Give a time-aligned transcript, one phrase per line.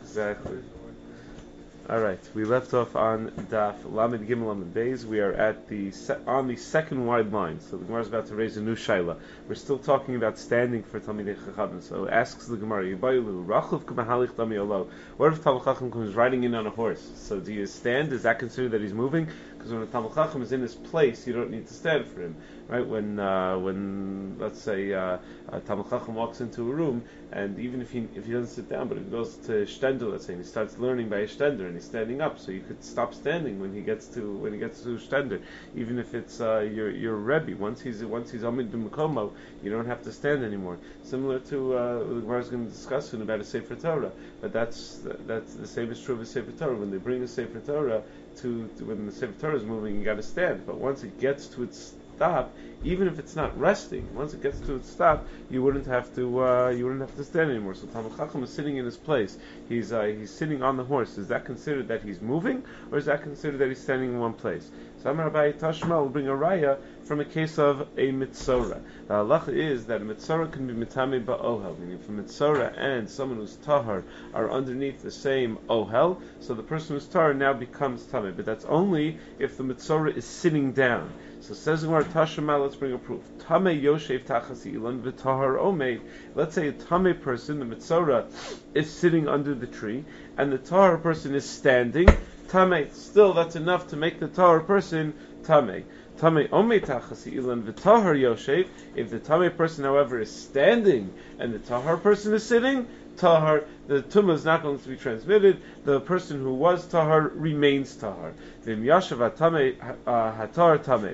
[0.00, 0.58] exactly.
[1.88, 5.04] All right, we left off on Daf Lamed Gimel Lamed Beis.
[5.04, 7.60] We are at the se- on the second wide line.
[7.60, 9.16] So the Gemara is about to raise a new shaila.
[9.46, 11.80] We're still talking about standing for Talmidei Chachamim.
[11.84, 14.88] So asks the Gemara, Yibayilu Rachav K'Mahalich Dami Olo.
[15.16, 17.08] What if Talmid Chacham comes riding in on a horse?
[17.14, 18.12] So do you stand?
[18.12, 19.28] Is that considered that he's moving?
[19.66, 22.22] Because when a Talmid Chacham is in his place, you don't need to stand for
[22.22, 22.36] him
[22.68, 22.86] right?
[22.86, 25.18] When uh, when let's say uh,
[25.48, 28.68] a Talmud Chacham walks into a room, and even if he if he doesn't sit
[28.68, 31.66] down, but he goes to Stender, let's say, and he starts learning by a Stender,
[31.66, 34.58] and he's standing up, so you could stop standing when he gets to when he
[34.58, 35.40] gets to Stender,
[35.74, 37.56] even if it's uh, your your Rebbe.
[37.56, 40.78] Once he's once he's Amid B'Makomo, you don't have to stand anymore.
[41.02, 44.52] Similar to uh, the Gemara is going to discuss soon about a Sefer Torah, but
[44.52, 46.76] that's that's the same is true of a Sefer Torah.
[46.76, 48.02] When they bring a Sefer Torah
[48.38, 50.66] to, to when the Sefer Torah is moving, you got to stand.
[50.66, 52.54] But once it gets to its stop,
[52.84, 56.42] even if it's not resting, once it gets to its stop, you wouldn't have to
[56.42, 57.74] uh, you wouldn't have to stand anymore.
[57.74, 59.36] So Talmud Chacham is sitting in his place.
[59.68, 61.18] He's uh, he's sitting on the horse.
[61.18, 64.34] Is that considered that he's moving, or is that considered that he's standing in one
[64.34, 64.70] place?
[65.06, 68.80] So Amar Abaye Tashma will bring a raya from a case of a mitzora.
[69.06, 73.08] The halacha is that a mitzora can be mitame ba'ohel, meaning if a mitzora and
[73.08, 74.02] someone who's tahar
[74.34, 78.34] are underneath the same ohel, so the person who's tahar now becomes tame.
[78.34, 81.12] But that's only if the mitzora is sitting down.
[81.40, 83.22] So says Gemara Tashema, let's bring a proof.
[83.46, 86.00] Tame Yoshev Tachasi Ilan V'Tahar Omeid.
[86.34, 88.26] Let's say a Tame person, the Mitzora,
[88.74, 90.04] is sitting under the tree,
[90.36, 92.08] and the Tahar person is standing.
[92.48, 95.84] Tame, still that's enough to make the Tahar person Tame.
[96.18, 96.48] Tame
[98.14, 98.68] Yoshev.
[98.94, 102.86] If the Tame person, however, is standing, and the Tahar person is sitting,
[103.16, 105.60] tahar, the tumah is not going to be transmitted.
[105.84, 108.32] The person who was tahar remains tahar.
[110.06, 110.46] Uh.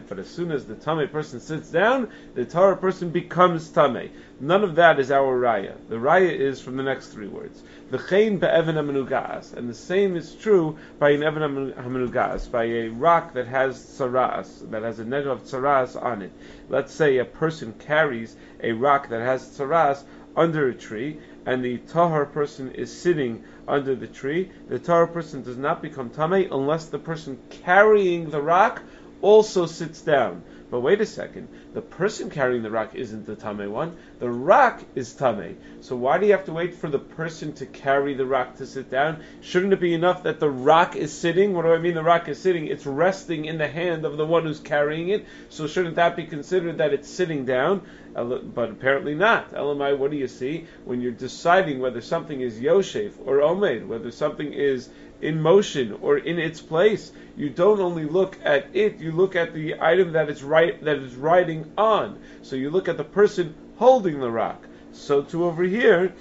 [0.08, 4.10] But as soon as the tame person sits down, the tahar person becomes tame.
[4.40, 5.74] None of that is our raya.
[5.88, 7.62] The raya is from the next three words.
[7.90, 13.34] V'chein be'evan hamenugas, and the same is true by an evan hamenugas, by a rock
[13.34, 16.32] that has tsaras, that has a nega of tsaras on it.
[16.68, 21.78] Let's say a person carries a rock that has tsaras under a tree, and the
[21.78, 26.86] tahar person is sitting under the tree, the tahar person does not become tame unless
[26.86, 28.82] the person carrying the rock
[29.20, 30.42] also sits down.
[30.72, 33.94] But wait a second, the person carrying the rock isn't the tame one.
[34.20, 35.58] The rock is tame.
[35.82, 38.66] So why do you have to wait for the person to carry the rock to
[38.66, 39.22] sit down?
[39.42, 41.52] Shouldn't it be enough that the rock is sitting?
[41.52, 42.68] What do I mean the rock is sitting?
[42.68, 45.26] It's resting in the hand of the one who's carrying it.
[45.50, 47.82] So shouldn't that be considered that it's sitting down?
[48.14, 49.52] But apparently not.
[49.54, 54.10] Elamai, what do you see when you're deciding whether something is Yoshef or Omed, whether
[54.10, 54.90] something is
[55.22, 57.12] in motion or in its place.
[57.36, 60.98] You don't only look at it, you look at the item that it's right that
[60.98, 62.18] is riding on.
[62.42, 64.66] So you look at the person holding the rock.
[64.92, 66.12] So to over here,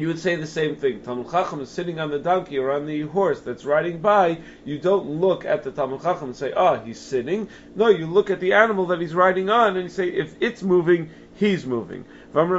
[0.00, 1.00] you would say the same thing.
[1.00, 4.38] Talmud Chacham is sitting on the donkey or on the horse that's riding by.
[4.64, 8.06] You don't look at the Talmud Chacham and say, "Ah, oh, he's sitting." No, you
[8.06, 11.66] look at the animal that he's riding on and you say, "If it's moving, he's
[11.66, 12.04] moving."
[12.36, 12.50] That's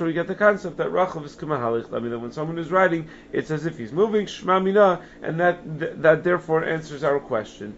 [0.00, 3.08] where we get the concept that Rachav is Kumahalich Lami, that when someone is riding,
[3.32, 7.76] it's as if he's moving, Shma Mina, and that, that therefore answers our question.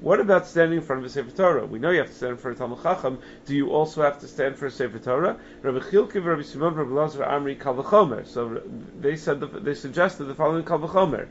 [0.00, 1.64] What about standing in front of a Sefer Torah?
[1.64, 3.18] We know you have to stand front of Talmud Chacham.
[3.46, 5.38] Do you also have to stand for a Sefer Torah?
[5.62, 8.26] Rabbi Chilkiv, Rabbi Simon, Rabbi Lazar, Amri, Kalvachomer.
[8.26, 8.60] So uh,
[9.00, 11.26] they said, the, they suggested the following Kalvachomer.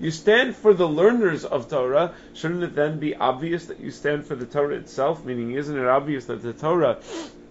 [0.00, 4.26] You stand for the learners of Torah, shouldn't it then be obvious that you stand
[4.26, 5.24] for the Torah itself?
[5.24, 6.98] Meaning, isn't it obvious that the Torah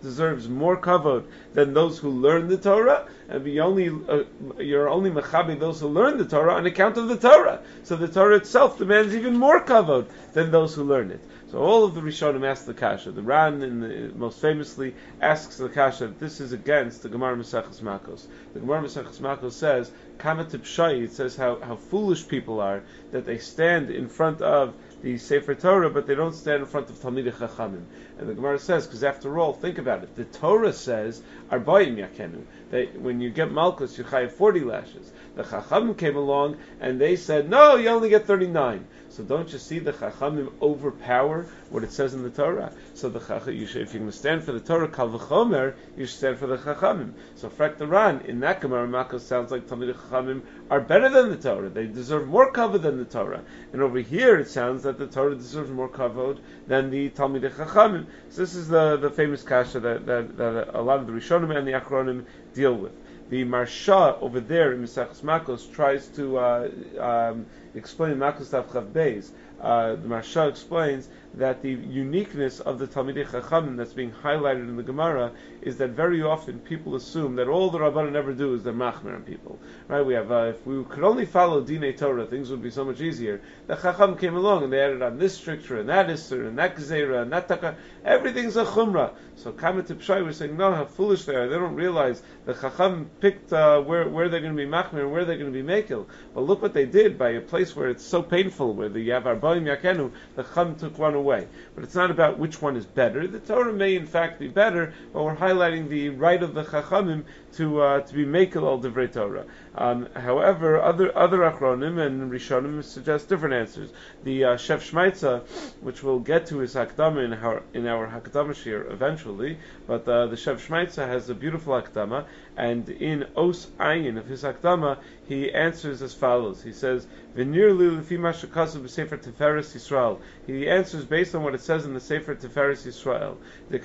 [0.04, 1.24] deserves more kavod
[1.54, 4.24] than those who learn the Torah, and be only uh,
[4.60, 7.62] you're only mechabi those who learn the Torah on account of the Torah.
[7.84, 11.22] So the Torah itself demands even more kavod than those who learn it.
[11.54, 13.12] So all of the Rishonim ask the kasha.
[13.12, 16.08] The Ran, the, most famously, asks the kasha.
[16.08, 18.26] This is against the Gemara Maseches Makos.
[18.56, 22.82] The Gemara Maseches Makos says, "Kama It says how, how foolish people are
[23.12, 26.90] that they stand in front of the Sefer Torah, but they don't stand in front
[26.90, 27.84] of Talmidei Chachamim.
[28.18, 30.16] And the Gemara says, because after all, think about it.
[30.16, 32.46] The Torah says, Arbayim Yakenu.
[32.72, 35.12] That when you get Malchus, you have 40 lashes.
[35.36, 38.88] The Chachamim came along and they said, no, you only get 39.
[39.14, 42.74] So don't you see the Chachamim overpower what it says in the Torah?
[42.96, 46.08] So the Chachamim, you should, if going to stand for the Torah, Kal V'chomer, you
[46.08, 47.14] should stand for the Chachamim.
[47.36, 51.38] So Frek Ran, in that Gemara, Makos sounds like Talmid Chachamim are better than the
[51.38, 51.70] Torah.
[51.70, 53.44] They deserve more cover than the Torah.
[53.72, 58.08] And over here, it sounds that the Torah deserves more kavod than the Talmid Chachamim.
[58.30, 61.56] So this is the, the famous kasha that, that, that a lot of the Rishonim
[61.56, 62.26] and the Achronim
[62.56, 62.94] deal with.
[63.30, 68.92] The Maharsha over there in Mesachs Makos tries to uh, um, explain Makos Tav Chav
[68.92, 69.30] Beis.
[69.60, 74.76] Uh, the Maharsha explains that the uniqueness of the Talmidei Chachamim that's being highlighted in
[74.76, 75.32] the Gemara
[75.62, 79.16] is that very often people assume that all the Rabbanan ever do is they're machmer
[79.16, 79.60] on people.
[79.88, 80.06] Right?
[80.06, 83.02] We have, uh, if we could only follow Dine Torah, things would be so much
[83.02, 83.42] easier.
[83.66, 86.76] The Chacham came along and they added on this stricture and that Isser and that
[86.76, 87.78] Gezerah and that Taka.
[88.06, 89.14] Everything's a Chumrah.
[89.36, 91.48] So Kamet Pshai, we're saying, no, how foolish they are.
[91.48, 95.12] They don't realize the Chacham picked uh, where, where they're going to be machmer and
[95.12, 96.06] where they're going to be mekel.
[96.36, 99.40] But look what they did by a place where it's so painful, where the Yavar
[99.40, 101.23] Yakenu, the Chacham took one away.
[101.24, 103.28] But it's not about which one is better.
[103.28, 107.24] The Torah may in fact be better, but we're highlighting the right of the Chachamim
[107.54, 109.46] to uh, to be makel al divrei Torah.
[109.76, 113.92] Um, however, other other achronim and rishonim suggest different answers.
[114.24, 115.42] The uh, Shev Shmaitza,
[115.82, 120.28] which we'll get to his hakdama in our in our hakdama shir eventually, but uh,
[120.28, 122.26] the Shev Shmaitza has a beautiful hakdama,
[122.58, 126.64] and in Os Ayin of his hakdama, he answers as follows.
[126.64, 131.86] He says, "V'nir lefi mashakasu b'sefer Tiferes Yisrael." He answers based on what it says
[131.86, 133.38] in the Sefer Tiferes Yisrael.
[133.70, 133.80] The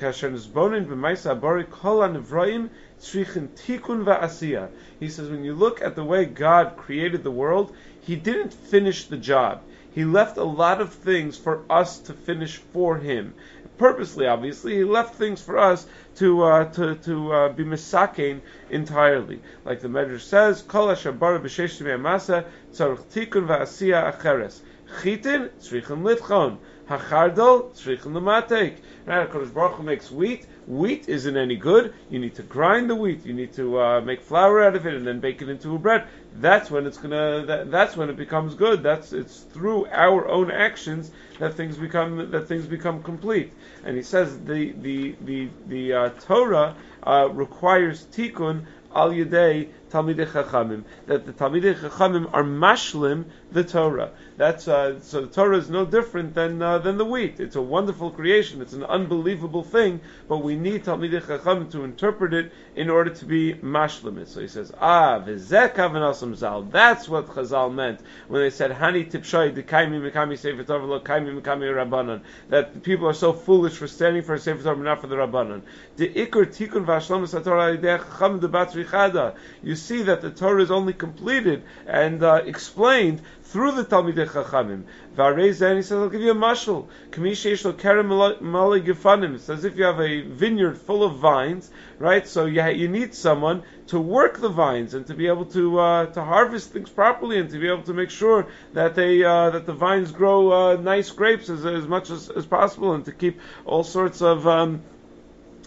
[3.54, 4.68] tikun.
[4.98, 9.06] He says when you look at the way God created the world, He didn't finish
[9.06, 9.62] the job.
[9.94, 13.34] He left a lot of things for us to finish for Him.
[13.78, 15.86] Purposely, obviously, He left things for us
[16.16, 18.40] to uh, to to uh, be misakein
[18.70, 19.40] entirely.
[19.64, 24.60] Like the Medrash says, Kol ashabar b'shesh masa tzarich tikun va'asiya acheres.
[25.00, 26.58] Chitin tzrichim litchon.
[26.88, 28.78] Hachardol tzrichim lematek.
[29.06, 31.94] Right, Kodesh Baruch Hu makes wheat wheat isn't any good.
[32.10, 33.24] You need to grind the wheat.
[33.24, 35.78] You need to uh, make flour out of it and then bake it into a
[35.78, 36.06] bread.
[36.40, 37.44] That's when it's gonna.
[37.46, 38.82] That, that's when it becomes good.
[38.82, 43.52] That's it's through our own actions that things become that things become complete.
[43.84, 50.26] And he says the the the the uh, Torah uh, requires tikkun al yedei Talmidei
[50.26, 54.12] Chachamim, that the Talmidei Chachamim are mashlim the Torah.
[54.38, 57.40] That's uh, so the Torah is no different than uh, than the wheat.
[57.40, 58.62] It's a wonderful creation.
[58.62, 63.24] It's an unbelievable thing, but we need Talmidei Chachamim to interpret it in order to
[63.24, 64.24] be mashlim.
[64.28, 66.62] So he says, ah, v'zeh kavanasam zal.
[66.62, 67.98] That's what Chazal meant
[68.28, 72.20] when they said hani tipshay dekaimi mikami sefer Torah lo kaimi mikami rabbanon.
[72.48, 75.16] That the people are so foolish for standing for a sefer Torah, not for the
[75.16, 75.62] rabbanon.
[75.96, 81.64] The ikr tikun v'ashlam Torah chacham de You see that the Torah is only completed
[81.88, 84.84] and uh, explained through the Talmidei Chachamim.
[85.16, 86.86] V'arei he says, I'll give you a mashal.
[87.10, 89.34] Kamisha kerem mali gefanim.
[89.36, 92.28] It's as if you have a vineyard full of vines, right?
[92.28, 96.06] So you, you need someone to work the vines and to be able to uh,
[96.06, 99.64] to harvest things properly and to be able to make sure that they uh, that
[99.64, 103.40] the vines grow uh, nice grapes as, as much as, as possible and to keep
[103.64, 104.82] all sorts of um,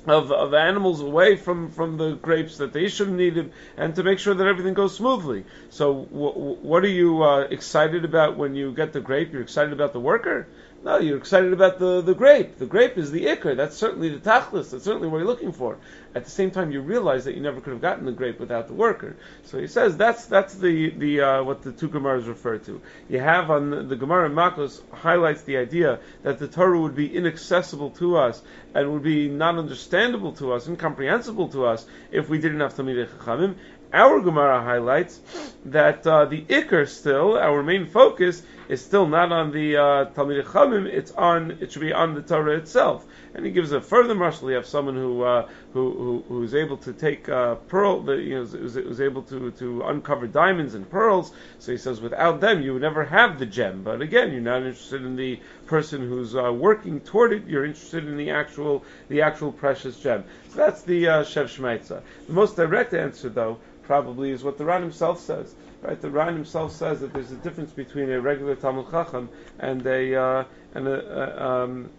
[0.06, 4.20] of, of animals away from, from the grapes that they shouldn't need and to make
[4.20, 5.46] sure that everything goes smoothly.
[5.70, 9.32] So, w- what are you uh, excited about when you get the grape?
[9.32, 10.48] You're excited about the worker?
[10.84, 12.58] No, you're excited about the, the grape.
[12.58, 13.56] The grape is the ikr.
[13.56, 14.72] That's certainly the tachlis.
[14.72, 15.78] That's certainly what you're looking for.
[16.16, 18.68] At the same time, you realize that you never could have gotten the grape without
[18.68, 19.16] the worker.
[19.44, 22.82] So he says that's that's the the uh, what the two Gemaras refer to.
[23.10, 26.96] You have on the, the Gemara in Makos highlights the idea that the Torah would
[26.96, 28.42] be inaccessible to us
[28.74, 33.08] and would be not understandable to us, incomprehensible to us if we didn't have Talmidei
[33.08, 33.56] Chachamim.
[33.94, 35.20] Our Gemara highlights
[35.66, 40.46] that uh, the Iker still, our main focus, is still not on the uh, Talmidei
[40.46, 43.06] Chachamim, it's on, it should be on the Torah itself.
[43.34, 44.50] And he gives a further marshal.
[44.50, 48.36] You have someone who, uh, who, who, who's able to take uh, pearl, the, you
[48.36, 51.32] know, who's, able to, to uncover diamonds and pearls.
[51.60, 53.84] So he says, without them, you would never have the gem.
[53.84, 57.48] But again, you're not interested in the person who's uh, working toward it.
[57.48, 60.26] You're interested in the actual, the actual precious gem.
[60.50, 62.02] So that's the uh, Shev Shmaitza.
[62.28, 65.56] The most direct answer, though, probably is what the Ran himself says.
[65.82, 69.84] Right, the Ran himself says that there's a difference between a regular Talmud Chacham and
[69.88, 71.90] a uh, and a um,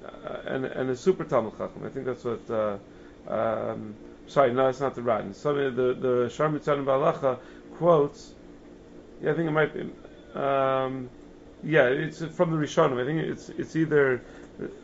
[0.47, 1.83] and, and, a super Talmud Chacham.
[1.85, 2.50] I think that's what.
[2.50, 2.79] Uh,
[3.29, 3.95] um,
[4.26, 5.35] sorry, no, it's not the Ran.
[5.35, 7.38] Some the the Sharmitzan Balacha
[7.76, 8.33] quotes.
[9.23, 9.81] Yeah, I think it might be.
[10.38, 11.11] Um,
[11.62, 13.00] yeah, it's from the Rishonim.
[13.00, 14.23] I think it's it's either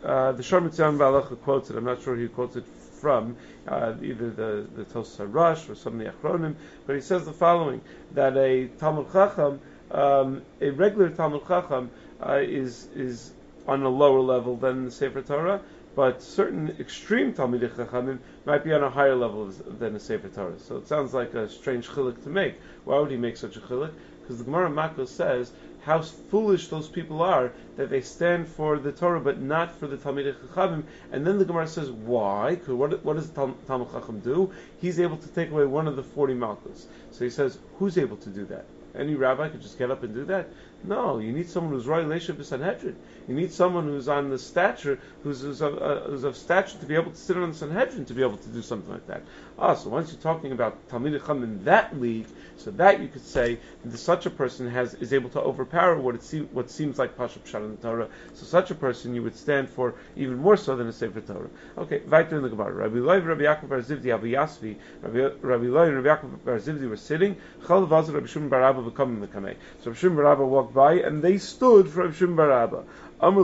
[0.04, 1.76] uh, the Sharmitzan Balacha quotes it.
[1.76, 2.64] I'm not sure who quotes it
[3.00, 6.54] from uh, either the the Tos Rush or some of the Achronim,
[6.86, 7.80] but he says the following:
[8.12, 11.90] that a Talmud Chacham, um, a regular Talmud Chacham,
[12.24, 13.32] uh, is is
[13.68, 15.60] on a lower level than the Sefer Torah,
[15.94, 20.58] but certain extreme Talmidei Chachamim might be on a higher level than the Sefer Torah.
[20.58, 22.54] So it sounds like a strange chilik to make.
[22.84, 23.92] Why would he make such a chilik?
[24.22, 28.92] Because the Gemara Makos says how foolish those people are that they stand for the
[28.92, 30.84] Torah but not for the Talmidei Chachamim.
[31.12, 32.54] And then the Gemara says, why?
[32.66, 33.34] What, what does the
[33.66, 34.50] Talmud Chacham do?
[34.80, 36.86] He's able to take away one of the 40 Malchus.
[37.10, 38.64] So he says, who's able to do that?
[38.94, 40.48] Any rabbi could just get up and do that?
[40.84, 42.96] No, you need someone who's Roy Leisha Sanhedrin.
[43.26, 46.86] You need someone who's on the stature, who's, who's, of, uh, who's of stature to
[46.86, 49.22] be able to sit on the Sanhedrin to be able to do something like that.
[49.58, 53.24] Ah, so once you're talking about Talmid Chum in that league, so that you could
[53.24, 57.16] say that such a person has is able to overpower what it what seems like
[57.16, 58.08] Pashup Pshat in the Torah.
[58.34, 61.50] So such a person you would stand for even more so than a Sefer Torah.
[61.76, 62.72] Okay, weiter in the Gemara.
[62.72, 66.58] Rabbi Loi, Rabbi Yaakov Bar Zivdi, Abu Yasvi, Rabbi, Rabbi Loi and Rabbi Yaakov Bar
[66.58, 67.36] Zivdi were sitting.
[67.66, 69.56] Chal Vazar Rabbi Shimon Bar Abba becoming the Kamei.
[69.82, 72.84] So Rabbi Shimon Bar Abba by and they stood for Rabbi Shimon Bar Abba.
[73.20, 73.42] Amr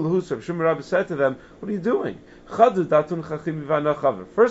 [0.64, 2.18] Rabbi said to them, What are you doing?
[2.46, 2.76] First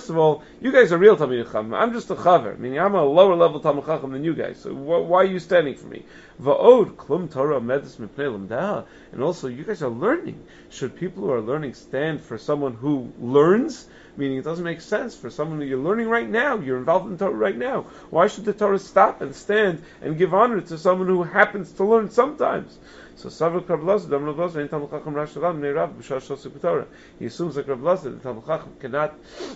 [0.10, 1.74] of all, you guys are real Talmid Chacham.
[1.76, 4.58] I'm just a chaver, meaning I'm a lower level Talmid Chacham than you guys.
[4.60, 6.04] So wh- why are you standing for me?
[6.42, 7.30] Klum
[9.12, 10.44] And also, you guys are learning.
[10.72, 13.88] Should people who are learning stand for someone who learns?
[14.18, 16.58] Meaning, it doesn't make sense for someone who you're learning right now.
[16.58, 17.86] You're involved in Torah right now.
[18.10, 21.84] Why should the Torah stop and stand and give honor to someone who happens to
[21.84, 22.78] learn sometimes?
[23.15, 26.88] So Savuk Rav Lazar, Dam Rav Lazar, Talmud Chacham Rav, Nei Rav, B'shar Shosuk Torah.
[27.20, 29.15] He assumes like Rav the Talmud Chacham cannot,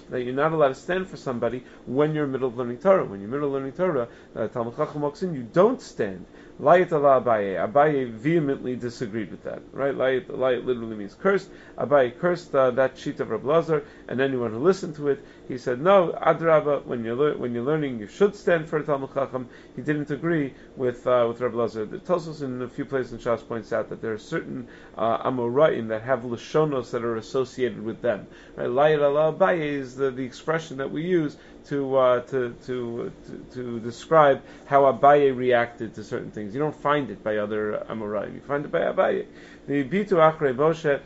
[0.09, 3.05] that you're not allowed to stand for somebody when you're in middle of learning Torah.
[3.05, 6.25] When you're middle of learning Torah, uh, Talmud Chacham walks in, you don't stand.
[6.59, 7.71] Layat Allah Abaye.
[7.71, 9.61] Abaye vehemently disagreed with that.
[9.71, 9.93] Right?
[9.93, 11.49] Layat, layat literally means cursed.
[11.77, 15.23] Abaye cursed uh, that sheet of Rav and anyone who listened to it.
[15.47, 18.83] He said, no, Adraba, when you're, le- when you're learning, you should stand for a
[18.83, 19.47] Talmud Chacham.
[19.77, 21.85] He didn't agree with, uh, with Rav Lazar.
[21.99, 25.29] Tells us in a few places in Shas points out that there are certain uh,
[25.29, 28.27] Amoraim that have Lashonos that are associated with them.
[28.57, 28.67] Right?
[28.67, 31.37] Layat Abaye is the, the expression that we use
[31.67, 36.53] to, uh, to, to, to, to, describe how Abaye reacted to certain things.
[36.53, 38.33] You don't find it by other Amoraim.
[38.35, 39.25] You find it by Abaye.
[39.67, 41.01] The Bitu Achre Moshe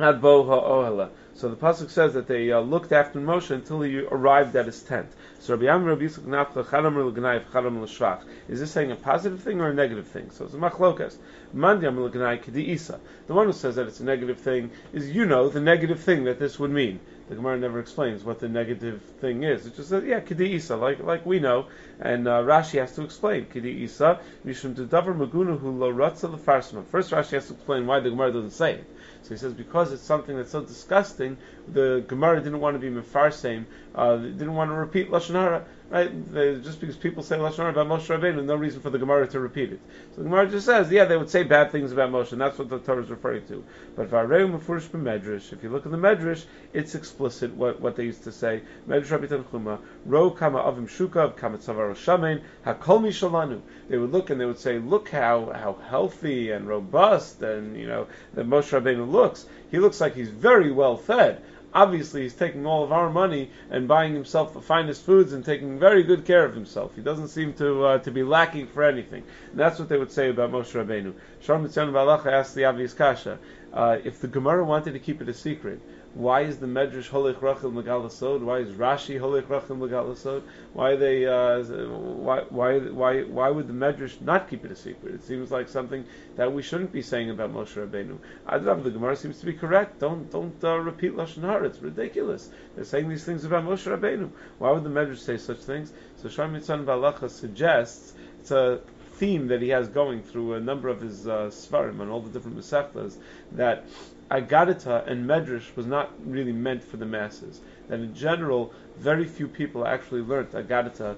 [0.00, 1.10] Ad Bo Ha'ohela.
[1.38, 4.82] So the pasuk says that they uh, looked after Moshe until he arrived at his
[4.82, 5.06] tent.
[5.38, 8.24] So Rabbi Amir Rabbi Yisuk Nafcha Chadam L'Gnai Chadam L'Shvach.
[8.48, 10.32] Is this saying a positive thing or a negative thing?
[10.32, 11.16] So it's a machlokas.
[11.54, 12.98] Mandiam L'Gnai Kedi Isa.
[13.28, 16.24] The one who says that it's a negative thing is you know the negative thing
[16.24, 16.98] that this would mean.
[17.28, 19.64] The Gemara never explains what the negative thing is.
[19.64, 21.66] It just says, yeah, Kedi Isa, like like we know,
[22.00, 26.84] and uh, Rashi has to explain Kedi Isa Mishum Davar Maguna Hu Lo Ratza Lefarsma.
[26.86, 28.84] First, Rashi has to explain why the Gemara doesn't say it.
[29.22, 31.36] So he says because it's something that's so disgusting,
[31.72, 36.32] the Gemara didn't want to be mefarsem, uh, didn't want to repeat lashon hara, right?
[36.32, 39.26] They, just because people say lashon hara about Moshe Rabbeinu, no reason for the Gemara
[39.28, 39.80] to repeat it.
[40.14, 42.58] So the Gemara just says, yeah, they would say bad things about Moshe, and that's
[42.58, 43.64] what the Torah is referring to.
[43.96, 48.04] But vareu mefurish b'medrash, if you look in the medrash, it's explicit what, what they
[48.04, 48.62] used to say.
[48.88, 53.60] Medrash Rabbi Tanchuma, ro kama avim shukav kama tzavar shamein hakol mishalanu.
[53.88, 57.86] They would look and they would say, look how how healthy and robust and you
[57.86, 59.46] know that Moshe Rabbeinu looks.
[59.70, 61.42] He looks like he's very well fed.
[61.74, 65.78] Obviously, he's taking all of our money and buying himself the finest foods and taking
[65.78, 66.94] very good care of himself.
[66.94, 69.22] He doesn't seem to uh, to be lacking for anything.
[69.50, 71.12] And that's what they would say about Moshe Rabbeinu.
[71.40, 73.38] Shalom Mitzion Balacha asked the obvious kasha:
[73.72, 75.80] uh, If the Gemara wanted to keep it a secret,
[76.18, 78.40] why is the Medrash Holech Rachel Megalasod?
[78.40, 80.42] Why is Rashi Holech Rachel Megalasod?
[80.72, 81.24] Why they?
[81.24, 85.14] Uh, why why why why would the Medrash not keep it a secret?
[85.14, 88.18] It seems like something that we shouldn't be saying about Moshe Rabbeinu.
[88.48, 90.00] Adrab, the Gemara seems to be correct.
[90.00, 91.66] Don't don't uh, repeat lashon hara.
[91.66, 92.50] It's ridiculous.
[92.74, 94.30] They're saying these things about Moshe Rabbeinu.
[94.58, 95.92] Why would the Medrash say such things?
[96.16, 98.80] So Shar Mitzan Balacha suggests it's a
[99.18, 102.30] theme that he has going through a number of his uh, svarim and all the
[102.30, 103.16] different mesechtas
[103.52, 103.84] that
[104.30, 107.60] Agadita and Medrash was not really meant for the masses.
[107.88, 111.16] That in general, very few people actually learned Agadita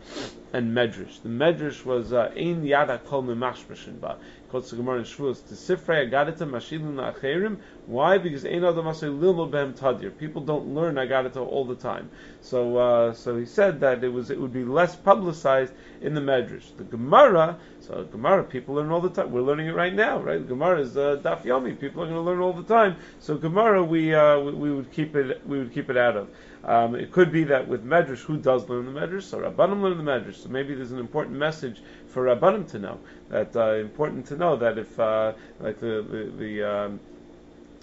[0.52, 1.20] and Medrash.
[1.22, 4.16] The Medrash was uh, Ein Yada Kol Memashmashin Ba.
[4.50, 5.44] Called the Gemara in Shavuos.
[5.44, 7.58] The Sifrei Agadita Mashilun Acherim.
[7.86, 8.18] Why?
[8.18, 10.16] Because Ein Adam Asay Lilmo Behem Tadir.
[10.16, 12.10] People don't learn Agadita all the time.
[12.42, 16.20] So, uh, so he said that it was it would be less publicized in the
[16.20, 16.76] Medrash.
[16.76, 17.58] The Gemara,
[17.90, 19.32] so Gemara, people learn all the time.
[19.32, 20.46] We're learning it right now, right?
[20.46, 21.78] Gemara is uh, Daf Yomi.
[21.78, 22.94] People are going to learn all the time.
[23.18, 26.28] So Gemara, we, uh, we, we would keep it we would keep it out of.
[26.62, 29.24] Um, it could be that with Medrash, who does learn the Medrash?
[29.24, 30.36] So Rabbanim learn the Medrash.
[30.36, 33.00] So maybe there's an important message for Rabbanim to know.
[33.28, 37.00] That uh, important to know that if, uh, like the the, the um,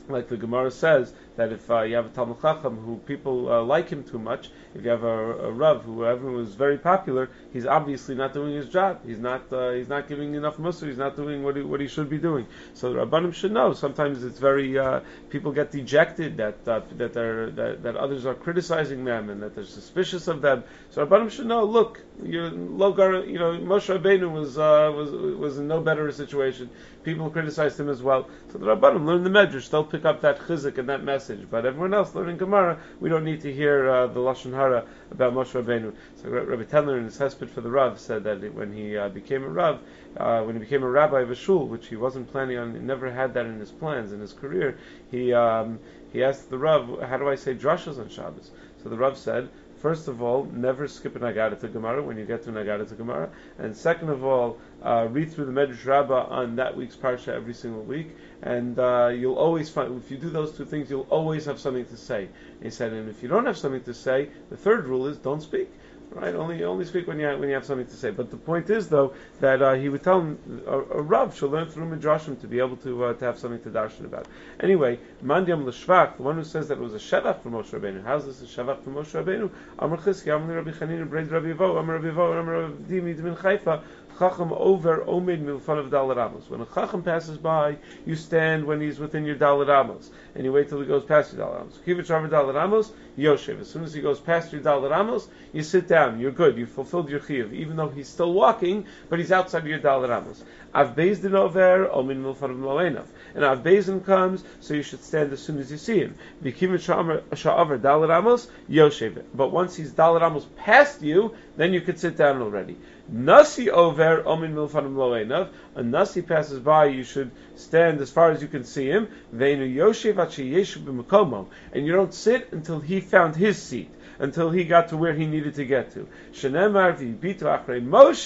[0.08, 3.62] like the Gemara says, that if uh, you have a Talmud Chacham who people uh,
[3.62, 7.30] like him too much, if you have a, a Rav who everyone is very popular,
[7.54, 9.02] he's obviously not doing his job.
[9.06, 10.88] He's not uh, he's not giving enough mussar.
[10.88, 12.48] He's not doing what he, what he should be doing.
[12.74, 13.74] So the Rabbanim should know.
[13.74, 18.36] Sometimes it's very uh, people get dejected that uh, that they're that, that, others are
[18.36, 20.64] criticizing them and that they're suspicious of them.
[20.90, 21.64] So Rabbanim should know.
[21.64, 26.70] Look, you Logar, you know Moshe Rabbeinu was uh, was was in no better situation
[27.08, 28.28] people criticized him as well.
[28.52, 31.27] So the Rabbanim learn the Medrash, they'll pick up that chizik and that message.
[31.28, 35.34] But everyone else learning Gemara, we don't need to hear uh, the Lashon Hara about
[35.34, 35.94] Moshe Rabbeinu.
[36.16, 39.44] So Rabbi Tendler in his Hesped for the Rav said that when he uh, became
[39.44, 39.80] a Rav,
[40.18, 42.80] uh, when he became a rabbi of a shul, which he wasn't planning on, he
[42.80, 44.78] never had that in his plans in his career,
[45.12, 45.80] he um,
[46.12, 48.52] he asked the Rav, how do I say drashas on Shabbos?
[48.82, 52.26] So the Rav said, First of all, never skip a Nagada to Gemara when you
[52.26, 53.30] get to Nagada to Gemara.
[53.60, 57.54] And second of all, uh, read through the Medrash Rabbah on that week's Parsha every
[57.54, 58.16] single week.
[58.42, 61.86] And uh, you'll always find, if you do those two things, you'll always have something
[61.86, 62.30] to say.
[62.62, 65.42] he said, and if you don't have something to say, the third rule is don't
[65.42, 65.70] speak
[66.12, 66.34] right?
[66.36, 68.12] Only only speak when you have, when you have something to say.
[68.12, 71.52] But the point is, though, that uh, he would tell him a, a Rav should
[71.52, 74.28] learn through midrashim to be able to uh, to have something to darshan about.
[74.60, 78.04] Anyway, Mandiam l'shvach, the one who says that it was a shevach for Moshe Rabbeinu.
[78.04, 79.50] How's this a shevach for Moshe Rabbeinu?
[79.80, 83.82] Amr Chizki, Amr Rabbi Chanin, Breid Rabbi Amr Rabbi Amr Rabbi Dimi, Chayfa.
[84.18, 86.50] Chacham over omid milfan of Amos.
[86.50, 90.52] When a Chacham passes by, you stand when he's within your Dalit Amos, and you
[90.52, 91.80] wait till he goes past your Dalit Amos.
[91.86, 93.60] Kivich Rav Yoshev.
[93.60, 96.20] As soon as he goes past your Dalit Amos, you sit down.
[96.20, 96.58] You're good.
[96.58, 100.16] You fulfilled your Chiv, even though he's still walking, but he's outside of your Dalit
[100.16, 100.44] Amos.
[100.74, 103.06] Av over omin milfan of Moenav.
[103.36, 103.64] And Av
[104.04, 106.16] comes, so you should stand as soon as you see him.
[106.44, 109.24] Bikivich Sha'avar Dalit Amos, Yoshev.
[109.34, 112.78] But once he's Dalit Amos past you, then you could sit down already.
[113.10, 115.50] Nasi over omin milfanim loenav.
[115.76, 119.08] A nasi passes by, you should stand as far as you can see him.
[119.34, 124.90] Veinu yoshev yeshu and you don't sit until he found his seat until he got
[124.90, 126.08] to where he needed to get to.
[126.34, 126.68] Moshe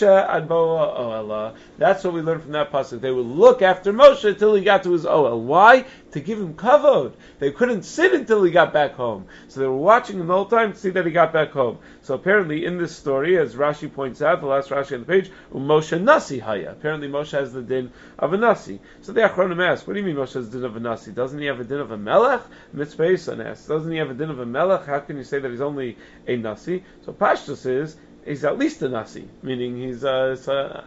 [0.08, 1.58] ad.
[1.78, 3.02] That's what we learned from that pasuk.
[3.02, 5.42] They would look after Moshe until he got to his oel.
[5.42, 5.86] Why?
[6.12, 7.14] To give him kavod.
[7.40, 9.28] They couldn't sit until he got back home.
[9.48, 11.80] So they were watching him the whole time to see that he got back home.
[12.02, 15.32] So apparently in this story, as Rashi points out, the last Rashi on the page,
[15.56, 16.72] um, Moshe Nasi Haya.
[16.72, 18.80] Apparently Moshe has the din of a Nasi.
[19.02, 21.12] So the Achronim ask, what do you mean Moshe has the din of a Nasi?
[21.12, 22.42] Doesn't he have a din of a Melech?
[22.74, 24.86] Mitzvah asks, doesn't he have a din of a Melech?
[24.86, 26.84] How can you say that he's only a nasi.
[27.06, 30.36] So Pashtus is he's at least a nasi, meaning he's uh,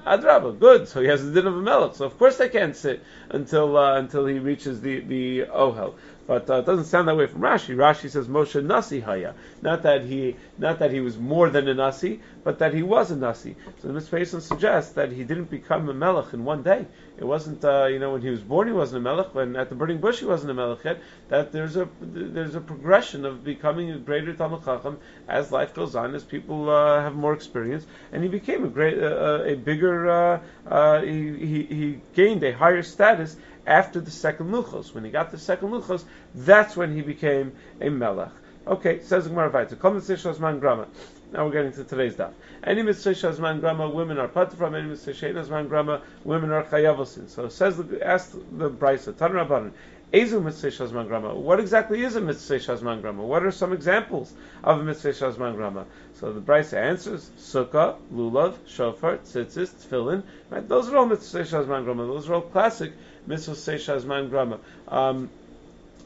[0.06, 0.88] a adraba, good.
[0.88, 1.94] So he has the din of a melech.
[1.94, 5.94] So of course they can't sit until uh, until he reaches the the ohel.
[6.26, 7.76] But uh, it doesn't sound that way from Rashi.
[7.76, 9.34] Rashi says Moshe Nasi Haya.
[9.60, 13.10] Not that he, not that he was more than a Nasi, but that he was
[13.10, 13.56] a Nasi.
[13.82, 16.86] So the Mitzvah suggests that he didn't become a Melech in one day.
[17.16, 19.34] It wasn't, uh, you know, when he was born he wasn't a Melech.
[19.34, 21.00] When at the burning bush he wasn't a Melech yet.
[21.28, 24.98] That there's a there's a progression of becoming a greater Talmud Chacham
[25.28, 28.98] as life goes on, as people uh, have more experience, and he became a great,
[28.98, 30.10] uh, uh, a bigger.
[30.10, 34.92] Uh, uh, he, he he gained a higher status after the second luchos.
[34.92, 38.32] When he got the second luchos, that's when he became a melech.
[38.66, 40.86] Okay, says Gemara grama.
[41.34, 42.30] Now we're getting to today's daf.
[42.62, 44.76] Any mitzvah shazman grama, women are put from.
[44.76, 47.28] Any mitzvah shazman grama, women are chayavosin.
[47.28, 49.18] So says the, ask the brisa.
[49.18, 49.72] Tan rabbanon.
[50.12, 51.34] Ezu mitzvah shazman grama.
[51.34, 53.24] What exactly is a mitzvah shazman grama?
[53.24, 55.86] What are some examples of a mitzvah shazman grama?
[56.20, 60.22] So the brisa answers: sukkah, lulav, shofar, tzitzis, tefillin.
[60.50, 60.68] Right?
[60.68, 62.06] Those are all mitzvah shazman grama.
[62.06, 62.92] Those are all classic
[63.26, 64.60] mitzvah shazman grama.
[64.86, 65.30] Um,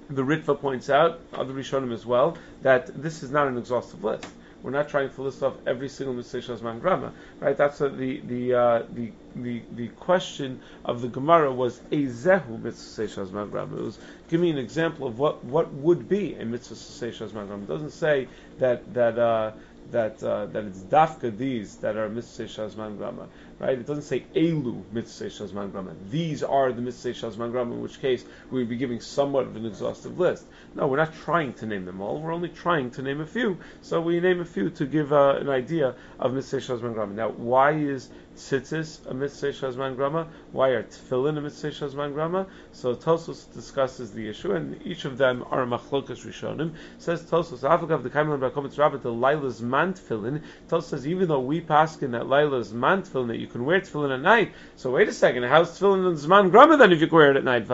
[0.09, 4.27] the Ritva points out, other Rishonim as well, that this is not an exhaustive list.
[4.63, 7.57] We're not trying to list off every single mitzvah shazman grama, right?
[7.57, 12.61] That's what the the uh, the the the question of the Gemara was a zehu
[12.61, 13.77] mitzvah grama.
[13.77, 17.63] It was give me an example of what what would be a mitzvah grama.
[17.63, 19.19] It doesn't say that that.
[19.19, 19.53] Uh,
[19.91, 23.27] that uh, that it's dafka these that are mitzvah shazman grama,
[23.59, 23.79] right?
[23.79, 25.93] It doesn't say elu mitzvah shazman grama.
[26.11, 27.75] These are the mitzvah shazman grama.
[27.75, 30.45] In which case we would be giving somewhat of an exhaustive list.
[30.75, 32.21] No, we're not trying to name them all.
[32.21, 33.59] We're only trying to name a few.
[33.83, 37.15] So we name a few to give uh, an idea of mitzvah shazman grama.
[37.15, 40.29] Now, why is tzitzis a mitzvah shazman grama?
[40.53, 42.47] Why are tefillin a mitzvah shazman grama?
[42.73, 46.75] So Tosos discusses the issue, and each of them are machlokas rishonim.
[46.99, 50.43] Says Tosos, Avagav the Kaimelan Bakomitz Rabbit the Laila's man tefillin.
[50.69, 53.81] Tosos says even though we pass in that Laila's man tefillin that you can wear
[53.81, 54.53] tefillin at night.
[54.77, 57.37] So wait a second, how's tefillin and zman grama then if you can wear it
[57.37, 57.67] at night?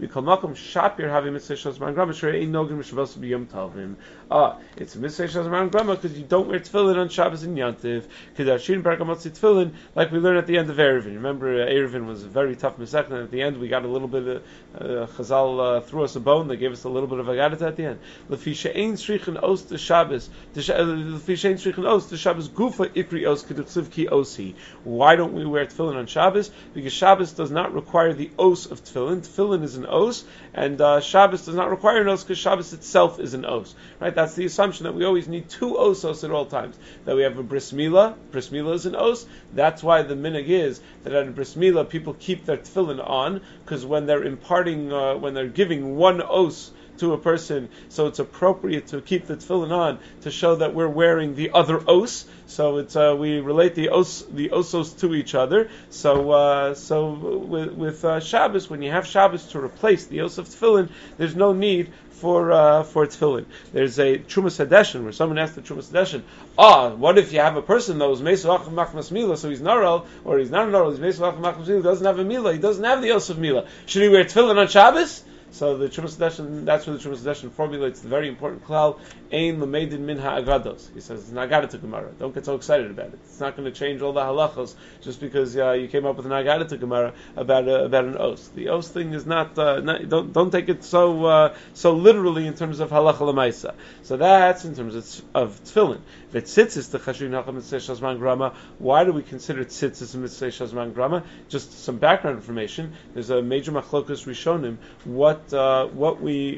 [0.00, 3.96] Mikol makom shapir having mitzvah shazman grama sure ain't no mishavos b'yom tavim.
[4.30, 8.06] Ah, it's a mitzvah shazman grama because you don't wear tefillin on Shabbos and Yantiv.
[8.34, 11.16] Kedashin Bergamotzi tefillin like we learned at the end of Erevin.
[11.16, 13.88] Remember, uh, Erevin was a very tough misach, and at the end we got a
[13.88, 14.42] little bit of
[14.74, 16.48] uh, Chazal uh, threw us a bone.
[16.48, 17.98] They gave us a little bit of agadata at the end.
[18.30, 20.30] Lefisha ein shrichen os the Shabbos.
[20.54, 24.54] Lefisha ein shrichen os the Shabbos gufa ikri os keduksiv ki osi.
[24.84, 26.50] Why don't we wear tefillin on Shabbos?
[26.72, 29.20] Because Shabbos does not require the os of tefillin.
[29.20, 30.24] Tefillin is an os,
[30.54, 33.74] and uh, Shabbos does not require an os because Shabbos itself is an os.
[34.00, 34.14] Right?
[34.14, 36.78] That's the assumption that we always need two osos at all times.
[37.04, 38.14] That we have a bris milah.
[38.30, 39.26] Bris milah is an os.
[39.52, 43.40] That's why the minig is that at a bris milah people keep their tefillin on
[43.64, 46.70] because when they're imparting, uh, when they're giving one os
[47.00, 50.88] to a person, so it's appropriate to keep the tefillin on to show that we're
[50.88, 52.26] wearing the other os.
[52.46, 55.70] So it's uh, we relate the os the osos to each other.
[55.90, 60.38] So uh, so with, with uh, Shabbos, when you have Shabbos to replace the os
[60.38, 63.46] of tefillin, there's no need for uh, for tefillin.
[63.72, 66.22] There's a Trumas Hadeshin where someone asked the Trumas Hadeshin,
[66.58, 70.06] ah, what if you have a person that was Mesuach Machmas Mila, so he's Naral,
[70.24, 73.00] or he's not Naral, he's Mesuach Machmas Mila, doesn't have a Mila, he doesn't have
[73.00, 73.66] the Os of Mila.
[73.86, 75.24] Should he wear tefillin on Shabbos?
[75.52, 78.98] So the Trumas Hadeshin, that's where the Trumas formulates the very important klal,
[79.32, 80.94] Ein Lamedin Min Ha'agados.
[80.94, 82.12] He says, it's not to Gemara.
[82.18, 83.18] Don't get so excited about it.
[83.24, 86.26] It's not going to change all the halachos just because uh, you came up with
[86.26, 88.54] an Agada Gemara about, uh, about an oath.
[88.54, 92.46] The oath thing is not, uh, not, don't, don't take it so, uh, so literally
[92.46, 93.74] in terms of halacha lemaisa.
[94.02, 96.00] So that's in terms of, of tefillin.
[96.28, 100.18] If it's tzitzis, the chashuv nacham mitzvah shazman grama, why do we consider tzitzis a
[100.18, 101.24] mitzvah shazman grama?
[101.48, 102.92] Just some background information.
[103.14, 106.56] There's a major machlokas rishonim, what what uh, what we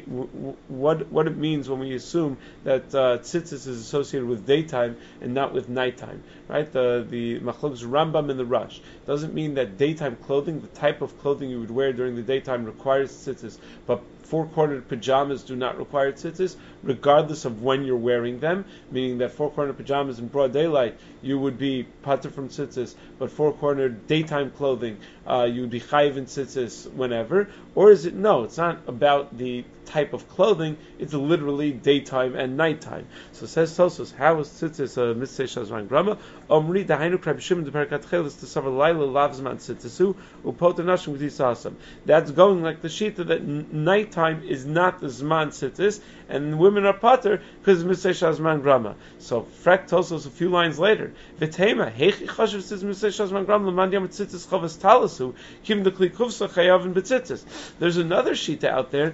[0.67, 5.33] what what it means when we assume that uh, tzitzis is associated with daytime and
[5.33, 6.71] not with nighttime, right?
[6.71, 11.17] The the machlokes Rambam in the Rush doesn't mean that daytime clothing, the type of
[11.19, 16.11] clothing you would wear during the daytime, requires tzitzis, but four-cornered pajamas do not require
[16.11, 18.65] tzitzis, regardless of when you're wearing them.
[18.91, 24.07] Meaning that four-cornered pajamas in broad daylight, you would be pater from tzitzis, but four-cornered
[24.07, 27.49] daytime clothing, uh, you would be chayiv in tzitzis whenever.
[27.75, 28.43] Or is it no?
[28.43, 33.07] It's not about the type of clothing, it's literally daytime and nighttime.
[33.31, 36.17] So says Tosos, how is tzitzis a mitzvah shazman grama?
[36.49, 40.15] Omri dahainu krab shimon deperakat chelis to savar laila lavzman tzitzisu
[40.45, 41.73] upot nashim with asam.
[42.05, 46.93] That's going like the shita that nighttime is not the zman tzitzis, and women are
[46.93, 48.95] pater because mitzvah shazman grama.
[49.19, 53.91] So frak Tosos a few lines later, v'tema hechi chashav tzitz mitzvah shazman grama l'man
[53.91, 57.43] yam tzitzis chavas talasu kim the kli kufsa chayavin b'tzitzis.
[57.79, 59.13] There's another shita out there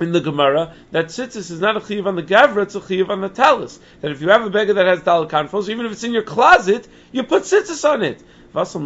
[0.00, 3.10] in the Gemara that tzitzis is not a chiyuv on the gavra, it's a chiyuv
[3.10, 3.78] on the talis.
[4.00, 6.22] That if you have a beggar that has talus kanfos, even if it's in your
[6.22, 8.22] closet, you put tzitzis on it.
[8.52, 8.80] So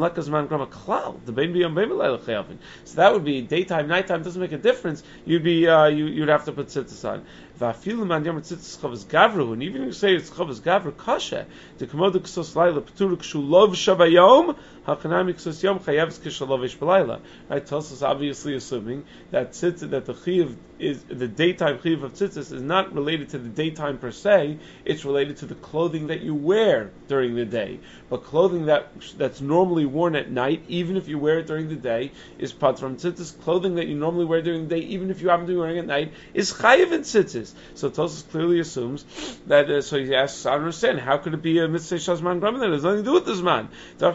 [2.96, 5.02] that would be daytime, nighttime doesn't make a difference.
[5.24, 7.24] You'd be uh, you, you'd have to put tzitzis on.
[7.58, 9.52] Vafilu man yom tzitzis gavru.
[9.52, 11.46] And even if you say it's gavru kasha,
[11.78, 17.20] the laila peturuk shulov shabayom yom kishalovish belayla.
[17.48, 18.02] Right?
[18.02, 22.92] Obviously assuming that tzitz that the chiv is the daytime chiv of tzitzis is not
[22.92, 24.58] related to the daytime per se.
[24.84, 27.78] It's related to the clothing that you wear during the day.
[28.10, 31.76] But clothing that that's normally worn at night, even if you wear it during the
[31.76, 33.40] day, is pat from tzitzis.
[33.42, 35.76] Clothing that you normally wear during the day, even if you happen to be wearing
[35.76, 37.43] it at night, is chayiv in tzitzis.
[37.74, 39.04] So Tosus clearly assumes
[39.46, 39.68] that.
[39.70, 41.00] Uh, so he asks, I understand.
[41.00, 42.58] How could it be a mitzvah shazman grama?
[42.60, 43.68] That has nothing to do with this man.
[44.00, 44.12] How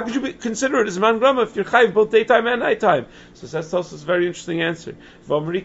[0.00, 3.06] could you be, consider it as man grama if you're chayiv both daytime and nighttime?
[3.34, 4.96] So says Tosus very interesting answer.
[5.28, 5.60] Zman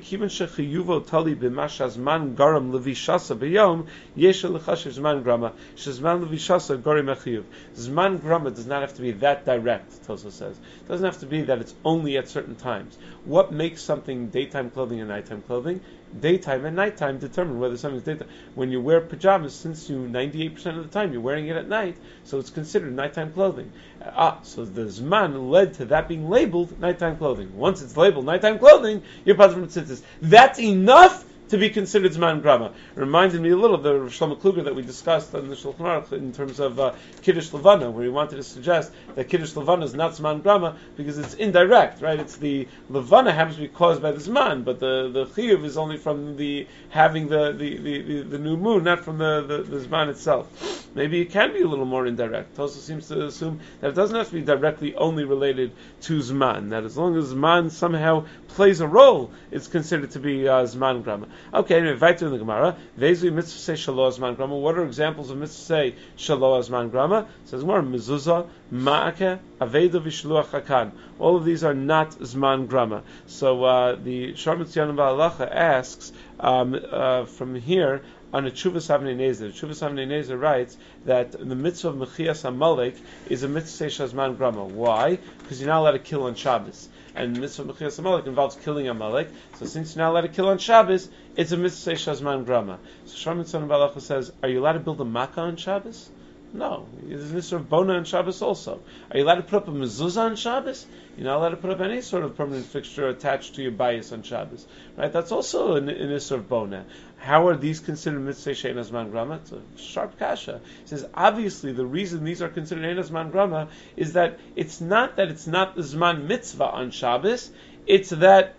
[7.15, 7.43] echiyuv.
[7.75, 10.07] Zman grama does not have to be that direct.
[10.07, 12.97] Tosus says it doesn't have to be that it's only at certain times.
[13.23, 15.79] What makes something daytime clothing and nighttime clothing?
[16.19, 18.27] Daytime and nighttime determine whether something's daytime.
[18.53, 21.95] When you wear pajamas, since you 98% of the time you're wearing it at night,
[22.25, 23.71] so it's considered nighttime clothing.
[24.05, 27.57] Ah, so the Zman led to that being labeled nighttime clothing.
[27.57, 30.01] Once it's labeled nighttime clothing, you're positive tzitzis.
[30.21, 31.23] That's enough
[31.53, 32.73] to be considered Zman Grama.
[32.95, 35.81] It reminded me a little of the Shlomo Kluger that we discussed on the Shulchan
[35.81, 39.85] Aruch in terms of uh, Kiddush Levana, where he wanted to suggest that Kiddush Levana
[39.85, 42.19] is not Zman Grama because it's indirect, right?
[42.19, 45.77] It's the Levana happens to be caused by the Zman, but the, the Chiyuv is
[45.77, 49.57] only from the having the, the, the, the, the new moon, not from the, the,
[49.61, 50.89] the Zman itself.
[50.95, 52.55] Maybe it can be a little more indirect.
[52.55, 56.69] Tosa seems to assume that it doesn't have to be directly only related to Zman,
[56.69, 61.03] that as long as Zman somehow plays a role, it's considered to be uh, Zman
[61.03, 61.27] Grama.
[61.53, 62.75] Okay, anyway, weiter in the Gemara.
[62.99, 64.57] Vezui mitzvah say shaloah zman grama.
[64.57, 67.27] What are examples of mitzvah say shaloah zman grama?
[67.45, 70.91] Says more mezuzah, ma'ake, aveda v'shluach hakan.
[71.19, 73.03] All of these are not zman grama.
[73.27, 78.01] So uh, the Sharmat Tzionim Ba'alacha asks um, uh, from here
[78.33, 79.51] on a Chuvas Avnei Nezer.
[79.51, 80.75] Chuvas Avnei writes
[81.05, 82.95] that the mitzvah of Mechias Amalek
[83.29, 84.65] is a mitzvah Shazman Grama.
[84.65, 85.19] Why?
[85.37, 88.87] Because you're not allowed to kill on Shabbos and the mitzvah mechias amalek involves killing
[88.87, 89.29] amalek.
[89.59, 92.79] So since you're not allowed to kill on Shabbos, it's a mitzvah shazman grama.
[93.05, 96.09] So Shlomo Tzon Balacha says, are you allowed to build a makkah on Shabbos?
[96.55, 98.79] No, there's an issue of bona on Shabbos also.
[99.09, 100.85] Are you allowed to put up a mezuzah on Shabbos?
[101.17, 104.11] You're not allowed to put up any sort of permanent fixture attached to your bias
[104.11, 105.11] on Shabbos, right?
[105.11, 106.85] That's also an, an of bona.
[107.23, 109.35] How are these considered mitzvah she'enas man grama?
[109.35, 110.59] It's a sharp kasha.
[110.81, 115.15] He says obviously the reason these are considered enas man grama is that it's not
[115.15, 117.49] that it's not the zman mitzvah on Shabbos.
[117.87, 118.55] It's that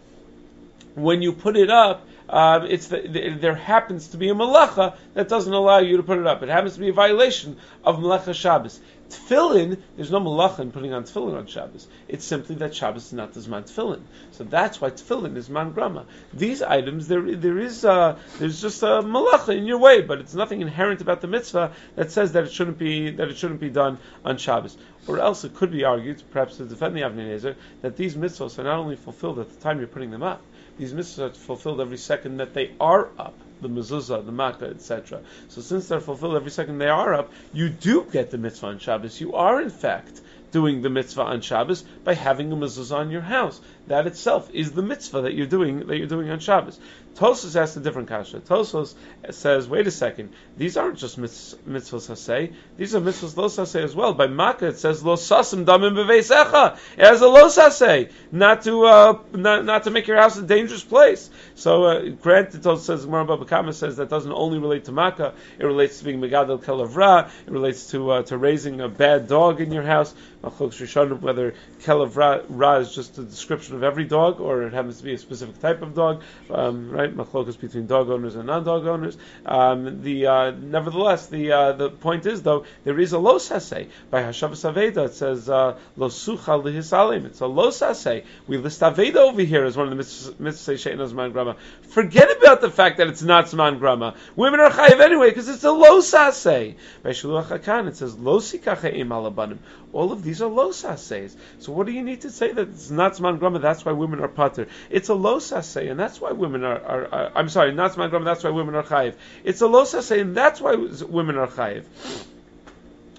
[0.95, 4.97] when you put it up, um, it's the, the, there happens to be a malacha
[5.13, 6.43] that doesn't allow you to put it up.
[6.43, 8.81] It happens to be a violation of malacha Shabbos.
[9.11, 11.87] Tefillin, there's no malacha in putting on tefillin on Shabbos.
[12.09, 14.03] It's simply that Shabbos is not the zman tefillin.
[14.33, 16.07] So that's why tefillin is man grama.
[16.33, 20.35] These items, there there is uh, there's just a malacha in your way, but it's
[20.35, 23.71] nothing inherent about the mitzvah that says that it shouldn't be that it shouldn't be
[23.71, 24.77] done on Shabbos.
[25.07, 28.59] Or else it could be argued, perhaps to defend the Avnei Nezer, that these mitzvahs
[28.59, 30.41] are not only fulfilled at the time you're putting them up,
[30.79, 33.35] these mitzvahs are fulfilled every second that they are up
[33.65, 35.23] the mezuzah, the makkah, etc.
[35.49, 38.79] So since they're fulfilled every second they are up, you do get the mitzvah on
[38.79, 39.21] Shabbos.
[39.21, 40.21] You are in fact
[40.53, 43.61] doing the mitzvah on Shabbos by having a mezuzah on your house.
[43.89, 46.79] That itself is the mitzvah that you're doing that you're doing on Shabbos.
[47.15, 48.41] Tosos asks a different kasha.
[48.41, 48.95] Tosos
[49.31, 53.95] says, wait a second, these aren't just mitzvahs hasei, these are mitzvahs los hasei as
[53.95, 54.15] well.
[54.15, 56.79] By Makkah it says los sasim damim beveisecha.
[56.97, 60.43] It has a los hasei, not to uh, not, not to make your house a
[60.43, 61.31] dangerous place.
[61.55, 65.99] So uh, granted, Tosos says Baba says that doesn't only relate to Makkah, it relates
[65.99, 69.85] to being megadol kelavra, it relates to uh, to raising a bad dog in your
[69.85, 70.15] house.
[70.43, 75.19] Whether kelavra is just a description of every dog, or it happens to be a
[75.19, 77.04] specific type of dog, um, right?
[77.05, 77.17] Right?
[77.17, 79.17] Machlokas between dog owners and non-dog owners.
[79.45, 83.89] Um, the uh, nevertheless, the uh, the point is though there is a los hasei
[84.11, 85.07] by Hashavas Aveda.
[85.07, 87.27] It says uh, losucha lihisalim.
[87.27, 88.25] It's a los hasei.
[88.47, 91.57] We list Aveda over here as one of the mitzvahs she'enos man grama.
[91.83, 94.15] Forget about the fact that it's not zman grama.
[94.37, 96.77] Women are chayiv anyway because it's a los hasei.
[97.03, 99.59] By Shuluach Hakan it says losikacheim alabanim.
[99.93, 101.37] All of these are los haseis.
[101.59, 103.59] So what do you need to say that it's not zman grama?
[103.59, 104.67] That's why women are pater.
[104.91, 108.25] It's a los hasei, and that's why women are, are, are I'm sorry, not zman.
[108.25, 109.15] That's why women are chayiv.
[109.45, 111.85] It's a los hasei, and that's why women are chayiv.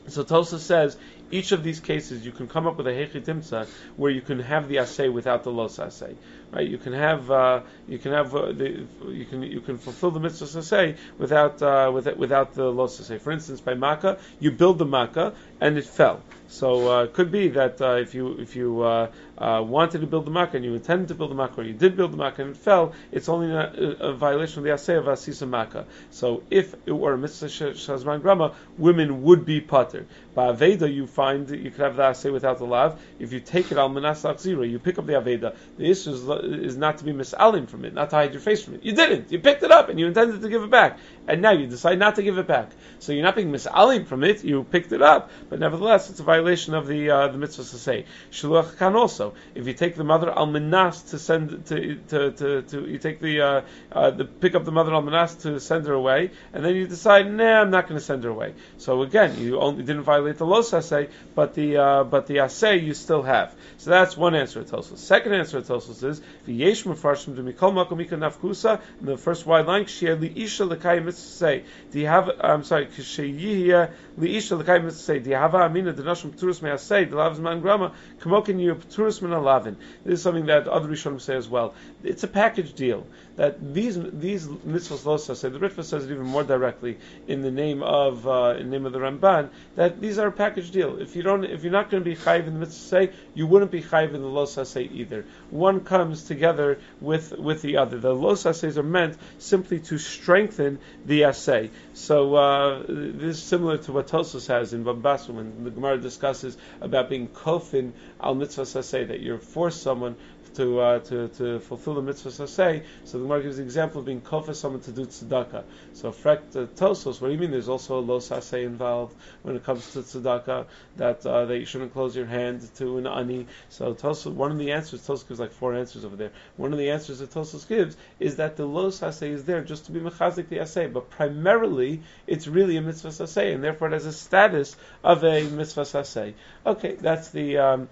[0.08, 0.98] So Tosa says
[1.32, 4.68] each of these cases you can come up with a hechitimtza where you can have
[4.68, 6.16] the assay without the los assay
[6.52, 6.68] right?
[6.68, 10.20] You can have uh, you can have uh, the, you can you can fulfill the
[10.20, 13.18] mitzvah say without uh, without without the los say.
[13.18, 16.22] For instance, by makkah, you build the makkah and it fell.
[16.48, 20.26] So uh, it could be that uh, if you if you uh, wanted to build
[20.26, 22.44] the makkah and you intended to build the makkah or you did build the makkah
[22.44, 25.86] and it fell, it's only a, a violation of the asay of asisa makkah.
[26.12, 30.06] So if it were a mitzvah shazman grama, women would be pater.
[30.36, 33.02] By aveda, you find you could have the asay without the lav.
[33.20, 35.56] If you take it al manas zira, you pick up the aveda.
[35.78, 38.64] The issue is is not to be misalim from it, not to hide your face
[38.64, 38.84] from it.
[38.84, 39.32] You didn't.
[39.32, 42.00] You picked it up and you intended to give it back, and now you decide
[42.00, 42.72] not to give it back.
[43.00, 44.44] So you're not being misalim from it.
[44.44, 47.78] You picked it up, but nevertheless, it's a violation of the uh, the mitzvah to
[47.78, 48.06] say.
[48.32, 52.88] Shiluach can also, if you take the mother al to send to to, to, to
[52.88, 56.32] you take the uh, uh, the pick up the mother al to send her away,
[56.54, 58.54] and then you decide, nah, I'm not going to send her away.
[58.78, 62.80] So again, you only didn't violate the los assay, but the uh, but the assay
[62.80, 63.56] you still have.
[63.78, 64.98] So that's one answer to Tosos.
[64.98, 68.80] Second answer to Tosos is V'yesh mefarshim to mikol makom mika nafkusa.
[69.00, 71.62] In the first wide line, k'shei liisha l'kay mitzvah
[71.92, 72.30] Do you have?
[72.40, 77.62] I'm sorry, k'shei liisha l'kay mitzvah Do you have amina denashim p'turus me'asei delavz man
[77.62, 79.76] grama kamokin you p'turus min alavin.
[80.04, 81.74] This is something that other Rishonim say as well.
[82.04, 86.26] It's a package deal that these these mitzvahs losa say the Ritva says it even
[86.26, 90.18] more directly in the name of uh, in the name of the Ramban that these
[90.18, 91.00] are a package deal.
[91.00, 93.48] If you don't, if you're not going to be chayiv in the mitzvah say, you
[93.48, 95.26] wouldn't be chayiv in the losa say either.
[95.50, 98.00] One comes together with with the other.
[98.00, 101.72] The losa says are meant simply to strengthen the assay.
[101.94, 106.58] So uh, this is similar to what Tosos has in Bambasa when the Gemara discusses
[106.82, 110.16] about being kofin al mitzvah say that you're forced someone
[110.56, 112.84] to uh, to to fulfill the mitzvah say.
[113.06, 115.64] So the Gemara gives the example of being kofa someone to do tzedakah.
[115.94, 117.22] So frekt uh, tosos.
[117.22, 117.52] What do you mean?
[117.52, 120.66] There's also a lo saseh involved when it comes to tzedakah
[120.98, 123.48] that uh, that you shouldn't close your hand to an ani.
[123.70, 124.34] So tosos.
[124.34, 126.32] One of the answers Tosos gives like four answers over there.
[126.58, 129.86] One of the answers that Tosos gives is that the lo saseh is there just
[129.86, 133.94] to be mechazik the asay, but primarily it's really a mitzvah saseh, and therefore it
[133.94, 136.34] has a status of a mitzvah saseh.
[136.66, 137.58] Okay, that's the.
[137.58, 137.90] Um,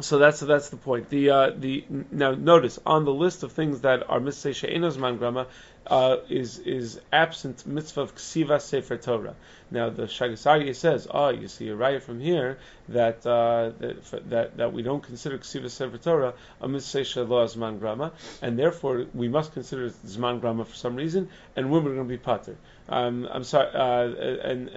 [0.00, 1.10] so that's that's the point.
[1.10, 5.18] The uh, the now notice on the list of things that are mitzvah she'enos man
[5.18, 5.46] grama,
[5.86, 9.34] uh, is is absent mitzvah of ksiva sefer Torah.
[9.70, 14.30] Now the Shaagas Aryeh says, oh, you see a riot from here that uh, that,
[14.30, 19.28] that, that we don't consider ksiva sefer Torah a mitzvah shelo grama, and therefore we
[19.28, 22.56] must consider zman grama for some reason, and women are going to be pater.
[22.92, 24.68] Um, I'm sorry, uh, and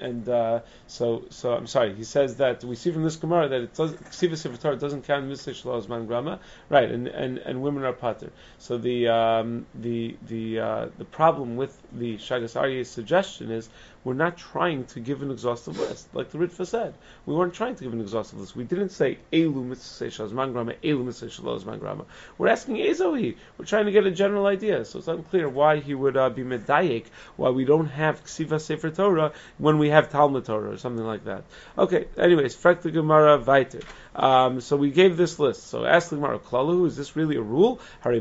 [0.00, 1.94] and uh, so so I'm sorry.
[1.94, 5.86] He says that we see from this Gemara that it does doesn't count mitzvah shelo
[5.86, 6.90] zman grama, right?
[6.90, 8.32] And, and and women are pater.
[8.58, 13.68] So the um, the the uh, the problem with the Shaagas Aryeh's suggestion is
[14.02, 16.94] we're not trying to give an exhaustive list, like the Ritva said.
[17.26, 18.56] We weren't trying to give an exhaustive list.
[18.56, 22.06] We didn't say Elu mitzvah shazman grama, Elu mitzvah shazman grama.
[22.38, 23.36] We're asking Ezohi.
[23.58, 24.84] We're trying to get a general idea.
[24.86, 28.90] So it's unclear why he would uh, be medayik, why we don't have ksiva sefer
[28.90, 31.44] Torah when we have Talmud Torah or something like that.
[31.76, 32.06] Okay.
[32.16, 33.80] Anyways, Frekta Gemara weiter.
[34.14, 35.68] Um, so we gave this list.
[35.68, 37.80] So ask Gemara, Klalu, is this really a rule?
[38.02, 38.20] There are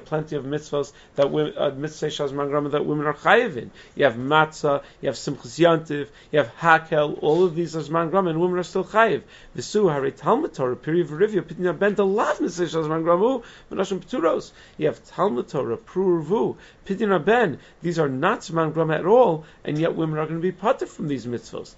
[0.00, 3.70] plenty of mitzvahs that women, uh, mitzvah that women are chayiv in.
[3.94, 7.18] You have matzah, you have simchas yantiv, you have hakel.
[7.22, 9.22] All of these are zman gram, and women are still chayiv.
[9.54, 14.52] Visu hare Talmud Torah period v'rivya pitina ben lav mitzvah shazman gramu v'nashim pturos.
[14.78, 16.56] You have Talmud Torah prurvu
[16.86, 17.58] pitina ben.
[17.82, 20.86] These are not zman gram at all, and yet women are going to be pater
[20.86, 21.74] from these mitzvahs.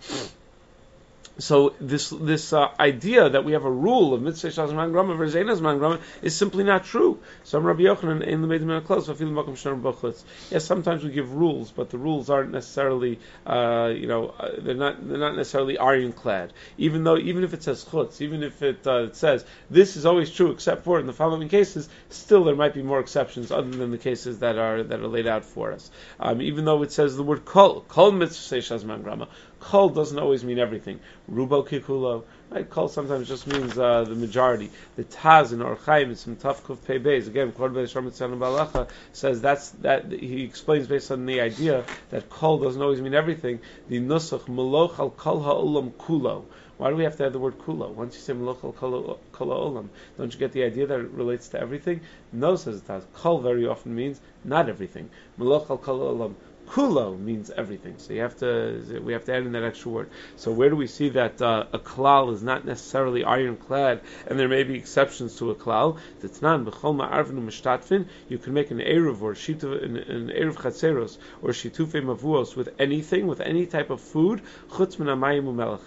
[1.40, 5.60] So this this uh, idea that we have a rule of mitzvah shazman grama versus
[5.60, 7.20] man grama is simply not true.
[7.52, 13.20] Rabbi Yochanan in the makom Yes, sometimes we give rules, but the rules aren't necessarily
[13.46, 16.52] uh, you know uh, they're not they're not necessarily ironclad.
[16.76, 20.06] Even though even if it says chutz, even if it, uh, it says this is
[20.06, 23.70] always true except for in the following cases, still there might be more exceptions other
[23.70, 25.88] than the cases that are that are laid out for us.
[26.18, 29.28] Um, even though it says the word kol kol mitzvah shazman grama
[29.60, 31.00] Kol doesn't always mean everything.
[31.30, 32.24] Rubo kikulo.
[32.50, 32.68] Right?
[32.68, 34.70] Kol sometimes just means uh, the majority.
[34.96, 37.26] The Taz in Orchaim, some tough kuf pei beis.
[37.26, 40.10] Again, Korbe Shlomo Balacha says that's that.
[40.10, 43.60] He explains based on the idea that kol doesn't always mean everything.
[43.88, 46.44] The nusach meloch al kol ha'olam kulo.
[46.78, 47.90] Why do we have to have the word kulo?
[47.90, 49.16] Once you say meloch al kol
[49.48, 52.00] olam, don't you get the idea that it relates to everything?
[52.32, 53.02] No, says the Taz.
[53.14, 55.10] Kol very often means not everything.
[55.38, 56.34] Meloch al kol olam
[56.68, 57.94] kulo means everything.
[57.98, 60.10] So you have to we have to add in that extra word.
[60.36, 64.48] So where do we see that uh, a klal is not necessarily ironclad, and there
[64.48, 65.98] may be exceptions to a klal?
[66.20, 68.06] Titnan b'chol ma'arvinu mishtatfin.
[68.28, 72.68] You can make an eruv or shitu an, an eruv chatzeros or shitufe mavuos with
[72.78, 74.98] anything, with any type of food, chutz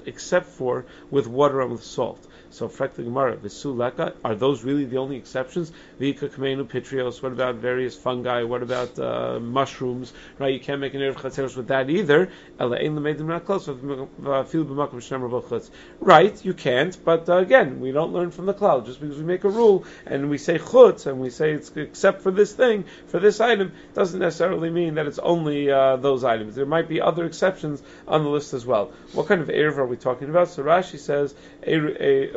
[0.06, 2.26] except for with water and with salt.
[2.51, 3.37] So frak the Gemara,
[4.23, 5.71] are those really the only exceptions?
[5.99, 7.23] Vika kamenu pitrios.
[7.23, 8.43] What about various fungi?
[8.43, 10.11] What about uh, mushrooms?
[10.37, 12.29] Right, you can't make an eruv chatzeros with that either.
[15.99, 17.05] Right, you can't.
[17.05, 19.85] But uh, again, we don't learn from the klal just because we make a rule
[20.05, 23.71] and we say chutz and we say it's except for this thing for this item
[23.93, 26.55] doesn't necessarily mean that it's only uh, those items.
[26.55, 28.91] There might be other exceptions on the list as well.
[29.13, 30.49] What kind of erev are we talking about?
[30.49, 31.33] So Rashi says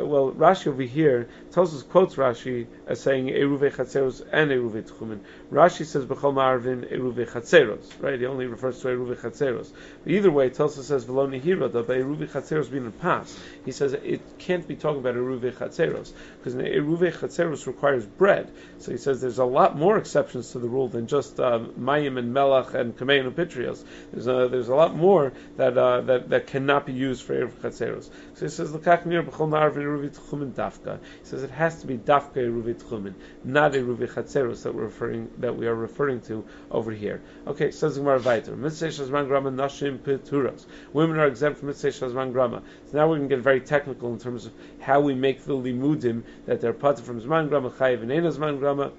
[0.05, 5.19] well, Rashi over here tells us quotes Rashi as saying eruve chatzeros and eruve tchumen.
[5.49, 8.19] Rashi says b'chol marvin eruve chatzeros, right?
[8.19, 9.71] He only refers to eruve chatzeros.
[10.03, 13.39] But either way, Tulsa says v'lo nihira that by eruve chatzeros being in past.
[13.63, 18.51] He says it can't be talking about eruve chatzeros because eruve chatzeros requires bread.
[18.79, 22.19] So he says there's a lot more exceptions to the rule than just um, mayim
[22.19, 23.81] and melach and kamein and pitrios.
[24.11, 27.61] There's a, there's a lot more that uh, that that cannot be used for eruve
[27.61, 28.09] chatzeros.
[28.33, 30.99] So he says l'kach nir b'chol marvin eruve tchumen dafka.
[31.21, 35.29] He says it has to be dafka eruve tchumen, not eruve chatzeros that we're referring
[35.37, 37.21] that we are referring to over here.
[37.47, 38.57] Okay, says Gemara Viter.
[38.57, 40.65] Mitzvah shazman grama nashim peturos.
[40.91, 42.63] Women are exempt from mitzvah shazman grama.
[42.91, 46.23] So now we can get very technical in terms of how we make the limudim
[46.47, 48.91] that they're part from zman grama chayiv and zman grama.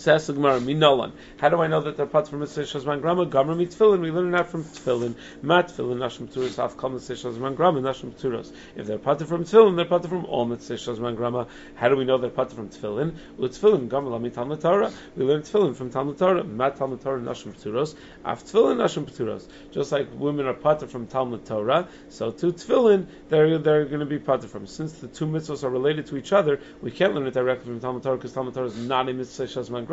[0.00, 1.12] Says the Gemara, Minolan.
[1.36, 3.26] How do I know that they're part from Mitzvah Shazman Grama?
[3.26, 4.00] Gamra mi tefillin.
[4.00, 5.14] We learn that from tefillin.
[5.42, 8.50] Mat tefillin, nashim turos, af kol Mitzvah Shazman Grama, nashim turos.
[8.76, 11.48] If they're part from tefillin, they're part from all Mitzvah Shazman Grama.
[11.74, 13.14] How do we know they're part from tefillin?
[13.36, 14.90] Well, tefillin, Gamra lami Talmud Torah.
[15.16, 16.44] We learn tefillin from Talmud Torah.
[16.44, 17.94] Mat Talmud Torah, nashim turos.
[18.24, 19.46] Af tefillin, nashim turos.
[19.70, 24.06] Just like women are part from Talmud Torah, so to tefillin, they're, they're going to
[24.06, 24.66] be part from.
[24.66, 27.80] Since the two mitzvahs are related to each other, we can't learn it directly from
[27.80, 29.89] Talmud Torah because Talmud Torah is not a Mitzvah Shazman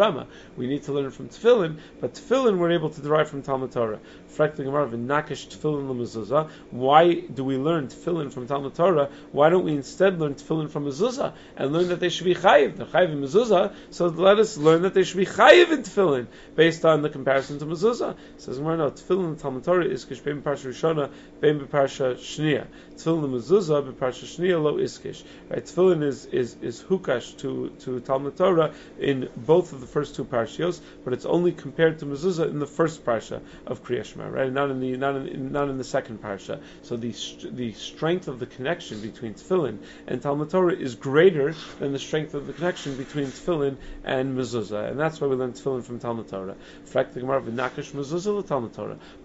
[0.57, 3.99] We need to learn from Tefillin, but Tefillin we're able to derive from Talmud Torah.
[4.37, 4.47] Why
[7.15, 9.09] do we learn Tefillin from Talmud Torah?
[9.31, 12.77] Why don't we instead learn Tefillin from Mezuzah and learn that they should be chayiv?
[12.77, 16.27] They're chayiv in Mezuzah, so let us learn that they should be chayiv in Tefillin
[16.55, 18.15] based on the comparison to Mezuzah.
[18.37, 22.67] Says more no Tefillin in Talmud Torah is kish bein parsha Rishona bein parsha Shnia.
[22.95, 25.23] Tefillin Mezuzah parsha Shnia lo iskish.
[25.49, 25.65] Right?
[25.65, 30.25] Tefillin is is is hukash to to Talmud Torah in both of the first two
[30.25, 34.51] parshios, but it's only compared to Mezuzah in the first parsha of Kriyashma right?
[34.51, 36.59] Not in the not in not in the second parsha.
[36.83, 37.13] So the
[37.51, 42.33] the strength of the connection between tefillin and Talmud Torah is greater than the strength
[42.33, 46.01] of the connection between tefillin and mezuzah, and that's why we learn tefillin from the
[46.01, 46.55] Talmud Torah.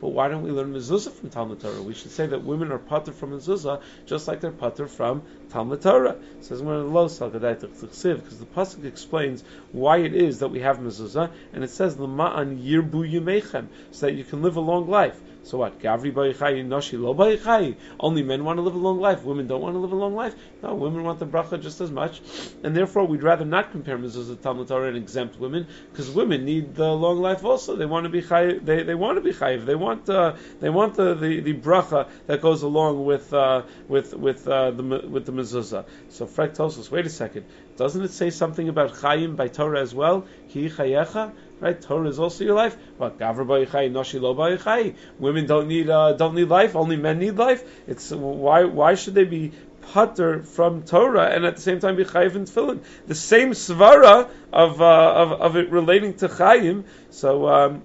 [0.00, 1.82] But why don't we learn mezuzah from Talmud Torah?
[1.82, 5.22] We should say that women are pater from mezuzah just like they're pater from
[5.52, 6.16] Talmud Torah.
[6.40, 11.98] Says because the pasuk explains why it is that we have mezuzah, and it says
[11.98, 15.20] l'ma'an yirbu yimechem, so that you can live a long life.
[15.44, 15.80] So what?
[15.80, 17.76] Gavri bayichai, noshi lo bayichai.
[17.98, 19.24] Only men want to live a long life.
[19.24, 20.34] Women don't want to live a long life.
[20.62, 22.20] No, women want the bracha just as much,
[22.62, 26.74] and therefore we'd rather not compare mezuzah Talmud Torah and exempt women because women need
[26.76, 27.74] the long life also.
[27.74, 28.58] They want to be chai.
[28.58, 29.66] They, they want to be chayiv.
[29.66, 34.14] They want uh, they want the, the, the bracha that goes along with uh, with
[34.14, 35.86] with uh, the with the mezuzah.
[36.08, 37.46] So Frek tells us, wait a second.
[37.76, 40.26] Doesn't it say something about chayim by Torah as well?
[40.50, 41.32] Ki chayecha.
[41.62, 42.76] Right, Torah is also your life.
[42.96, 46.74] What gavra noshi lo Women don't need uh, don't need life.
[46.74, 47.62] Only men need life.
[47.86, 49.52] It's why why should they be
[49.92, 52.82] putter from Torah and at the same time be chayiv in tefillin?
[53.06, 56.82] The same svara of, uh, of of it relating to chayim.
[57.10, 57.46] So.
[57.48, 57.82] Um,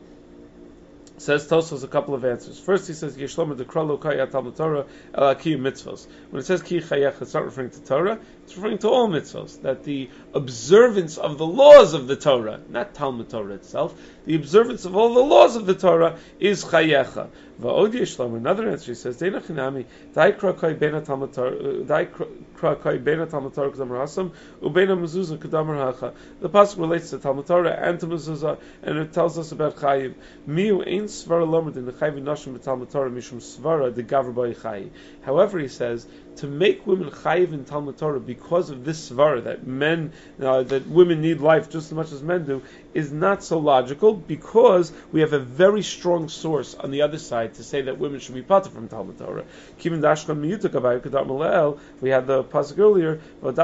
[1.19, 2.59] Says Tosos a couple of answers.
[2.59, 6.05] First, he says Yeshloma dekralo kaya Talmud Torah el mitzvos.
[6.29, 8.19] When it says ki chayach, it's not referring to Torah.
[8.47, 9.61] It's referring to all mitzvos.
[9.63, 13.93] That the observance of the laws of the Torah, not Talmud Torah itself,
[14.25, 17.27] the observance of all the laws of the Torah is chayecha.
[17.61, 18.37] Va'od Yeshlom.
[18.37, 19.83] Another answer he says Deinachinami
[20.13, 24.31] daikra koi bena Talmud Torah daikra koi bena Torah kadamar hasam
[24.61, 26.13] ubena mezuzah hacha.
[26.39, 30.13] The pasuk relates to Talmud Torah and to mezuzah, and it tells us about chayim.
[30.47, 34.91] Miu ein svara lomad in the chayim nashim Talmud Torah mishum svara the gavra chayi.
[35.23, 36.07] However, he says
[36.37, 40.87] to make women chayiv in Talmud Torah because of this svara that men uh, that
[40.87, 42.61] women need life just as much as men do
[42.93, 47.53] is not so logical because we have a very strong source on the other side
[47.53, 49.43] to say that women should be pater from Talmud Torah.
[49.83, 49.91] We
[52.09, 53.57] had the pasuk earlier, or is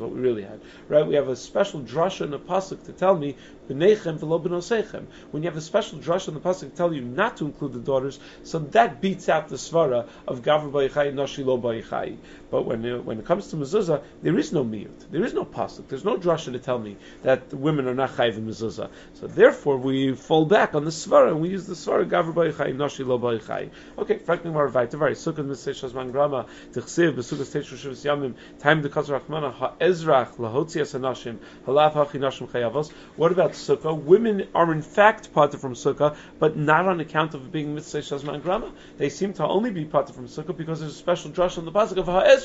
[0.00, 0.60] what we really had.
[0.88, 1.06] Right?
[1.06, 3.36] We have a special drasha in the pasuk to tell me
[3.68, 7.78] when you have a special drasha in the pasuk tell you not to include the
[7.80, 12.16] daughters, so that beats out the svara of gavra bayichai nashi lo bayichai.
[12.50, 15.44] But when it, when it comes to mezuzah, there is no miyut, there is no
[15.44, 18.88] pasuk, there's no drasha to tell me that women are not chayv in mezuzah.
[19.14, 22.74] So therefore, we fall back on the svara and we use the svara gavra bayichai
[22.74, 23.68] nashi lo bayichai.
[23.98, 24.90] Okay, frankly, more right.
[24.90, 30.36] Very sukkah misay shazman grama tichsiv besukkah stage shuvs yamim time the kasar rachmana ha'ezrach
[30.36, 31.36] lahotzias hanashim
[31.66, 32.90] halav hachinashim chayavos.
[33.16, 33.94] What about sukkah?
[33.94, 38.42] Women are in fact parted from sukkah, but not on account of being mitzvah shazman
[38.42, 38.72] grama.
[38.96, 41.72] They seem to only be parted from sukkah because there's a special drush on the
[41.72, 42.37] pasuk of ha'ezrach.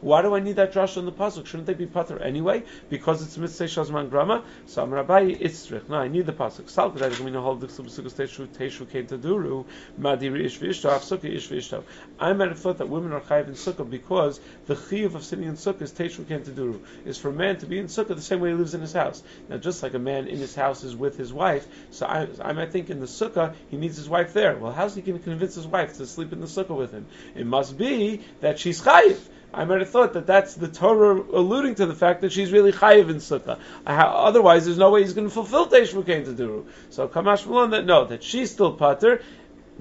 [0.00, 1.46] Why do I need that drush on the pasuk?
[1.46, 2.64] Shouldn't they be pater anyway?
[2.88, 4.44] Because it's mitzvah shazman grama.
[4.66, 5.88] So I'm rabbi itzrich.
[5.88, 6.68] No, I need the pasuk.
[6.68, 9.64] Sal kedai to hold the sukkah teshu teshu to duru
[9.98, 11.82] madiri ish v'ishtav sukkah ish v'ishtav.
[12.18, 15.46] I might have thought that women are chayiv in sukkah because the chiyuv of sitting
[15.46, 18.20] in sukkah is teshu to duru is for a man to be in sukkah the
[18.20, 19.22] same way he lives in his house.
[19.48, 22.66] Now, just like a man in his house is with his wife, so I, I
[22.66, 24.56] think in the sukkah he needs his wife there.
[24.56, 27.06] Well, how's he going to convince his wife to sleep in the sukkah with him?
[27.34, 29.18] It must be that she's chayiv.
[29.52, 32.72] I might have thought that that's the Torah alluding to the fact that she's really
[32.72, 33.58] chayiv in sukkah.
[33.84, 35.90] Otherwise, there's no way he's going to fulfill Teish
[36.24, 36.66] to do.
[36.90, 39.22] So Kamash that no, that she's still pater,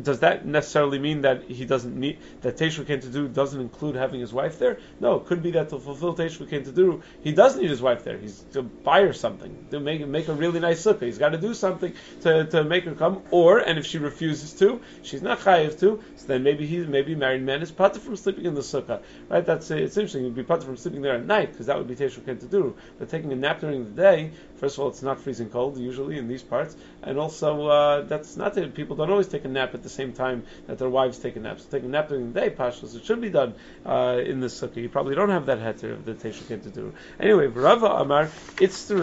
[0.02, 3.96] does that necessarily mean that he doesn't need that Teshuvah came to do doesn't include
[3.96, 4.80] having his wife there?
[5.00, 7.82] No, it could be that to fulfill Teshuvah came to do, he does need his
[7.82, 8.18] wife there.
[8.18, 11.04] He's to buy her something to make make a really nice sukkah.
[11.04, 13.24] He's got to do something to, to make her come.
[13.32, 16.02] Or and if she refuses to, she's not chayiv to.
[16.16, 19.02] So then maybe he's maybe married man is pater from sleeping in the sukkah.
[19.30, 19.46] Right?
[19.46, 20.24] That's it's interesting.
[20.24, 22.46] He'd be pater from sleeping there at night because that would be Teshuvah came to
[22.46, 22.76] do.
[22.98, 26.18] But taking a nap during the day, first of all, it's not freezing cold usually
[26.18, 29.74] in these parts, and also uh, that's not that people don't always take a nap
[29.74, 31.60] at the same time that their wives take a nap.
[31.60, 34.48] So take a nap during the day, pashas, it should be done uh, in the
[34.48, 34.78] sukkah.
[34.78, 36.94] You probably don't have that heter of the Teshu came to do.
[37.20, 38.30] Anyway, Rava Amar,
[38.60, 38.96] it's the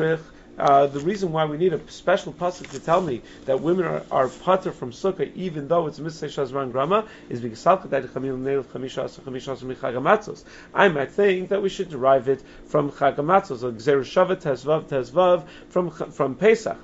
[0.58, 4.02] uh, the reason why we need a special pasuk to tell me that women are,
[4.10, 7.66] are pater from sukkah, even though it's mitzvah shazman grama, is because
[10.74, 15.90] I might think that we should derive it from chagamatzos, like zerushavat tezvav tezvav from
[15.90, 16.76] from Pesach.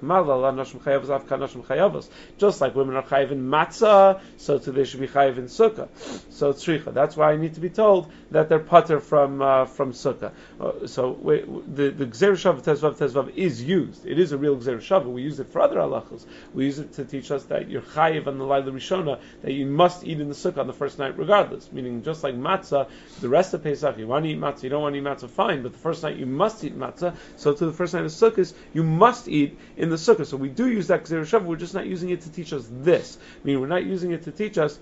[2.38, 5.88] Just like women are chayiv in matzah, so too they should be chayiv in sukkah.
[6.30, 6.92] So tzricha.
[6.92, 10.32] That's why I need to be told that they're pater from uh, from sukkah.
[10.60, 14.06] Uh, so wait, the the zerushavat tezvav tezvav is used.
[14.06, 16.24] It is a real Gzer We use it for other halachas.
[16.54, 19.66] We use it to teach us that you're chayiv on the Laila Rishona, that you
[19.66, 21.72] must eat in the sukkah on the first night regardless.
[21.72, 22.88] Meaning, just like matzah,
[23.20, 25.30] the rest of Pesach, you want to eat matzah, you don't want to eat matzah,
[25.30, 27.14] fine, but the first night you must eat matzah.
[27.36, 30.26] So to the first night of sukkahs, you must eat in the sukkah.
[30.26, 33.18] So we do use that Gzer we're just not using it to teach us this.
[33.44, 34.78] Meaning, we're not using it to teach us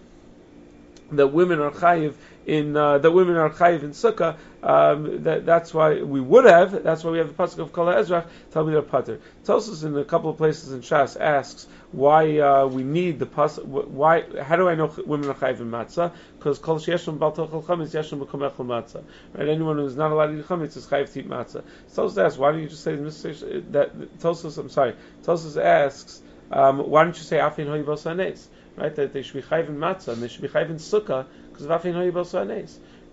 [1.12, 2.14] that women are chayiv
[2.46, 4.36] in uh, that women are chayiv in sukkah.
[4.62, 6.82] Um, that, that's why we would have.
[6.82, 8.30] That's why we have the pasuk of.
[8.52, 9.20] Tell me their pater.
[9.44, 13.64] Tosos in a couple of places in Shas asks why uh, we need the pasuk.
[13.64, 14.24] Why?
[14.42, 16.12] How do I know women are chayiv in matzah?
[16.38, 19.02] Because Kol Sheyeshim Bal Tochel Chametz Yeshim B'Komechel Matzah.
[19.34, 19.48] Right?
[19.48, 21.62] Anyone who's not allowed to eat chametz is chayiv to eat matzah.
[21.94, 24.18] Tosos asks why don't you just say that?
[24.18, 24.94] Tosos, I'm sorry.
[25.22, 28.48] Tosos asks um, why don't you say Afin Hoyivos Anes?
[28.76, 28.94] Right?
[28.94, 31.64] That they should be chayv in matzah and they should be chayv in sukkah because
[31.64, 32.34] of afin hoyibos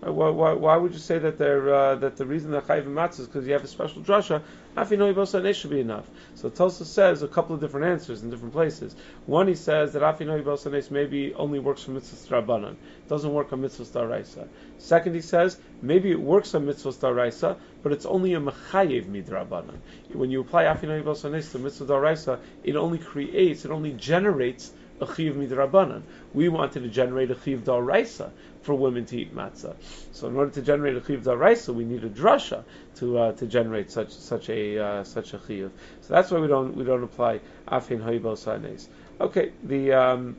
[0.00, 2.94] why, why, why, would you say that they're uh, that the reason they're chayv in
[2.94, 4.42] matzah is because you have a special drasha?
[4.76, 6.08] Afin hoyibos should be enough.
[6.36, 8.94] So Tulsa says a couple of different answers in different places.
[9.26, 12.76] One, he says that afin hoyibos maybe only works for mitzvah rabbanon,
[13.08, 14.46] doesn't work on mitzvah daraisa.
[14.78, 19.78] Second, he says maybe it works on mitzvah daraisa, but it's only a mechayev midrabanan.
[20.12, 25.14] When you apply afin hoyibos to mitzvah daraisa, it only creates, it only generates a
[25.14, 26.02] chiv midrabanan.
[26.34, 28.30] We wanted to generate a chiv daraisa
[28.62, 29.76] for women to eat matzah.
[30.12, 32.64] So in order to generate a chiv daraisa, we need a drasha
[32.96, 35.40] to uh, to generate such such a uh, such a.
[35.40, 35.70] So
[36.08, 38.88] that's why we don't we don't apply afin hoibos
[39.20, 39.92] Okay, the.
[39.92, 40.36] Um,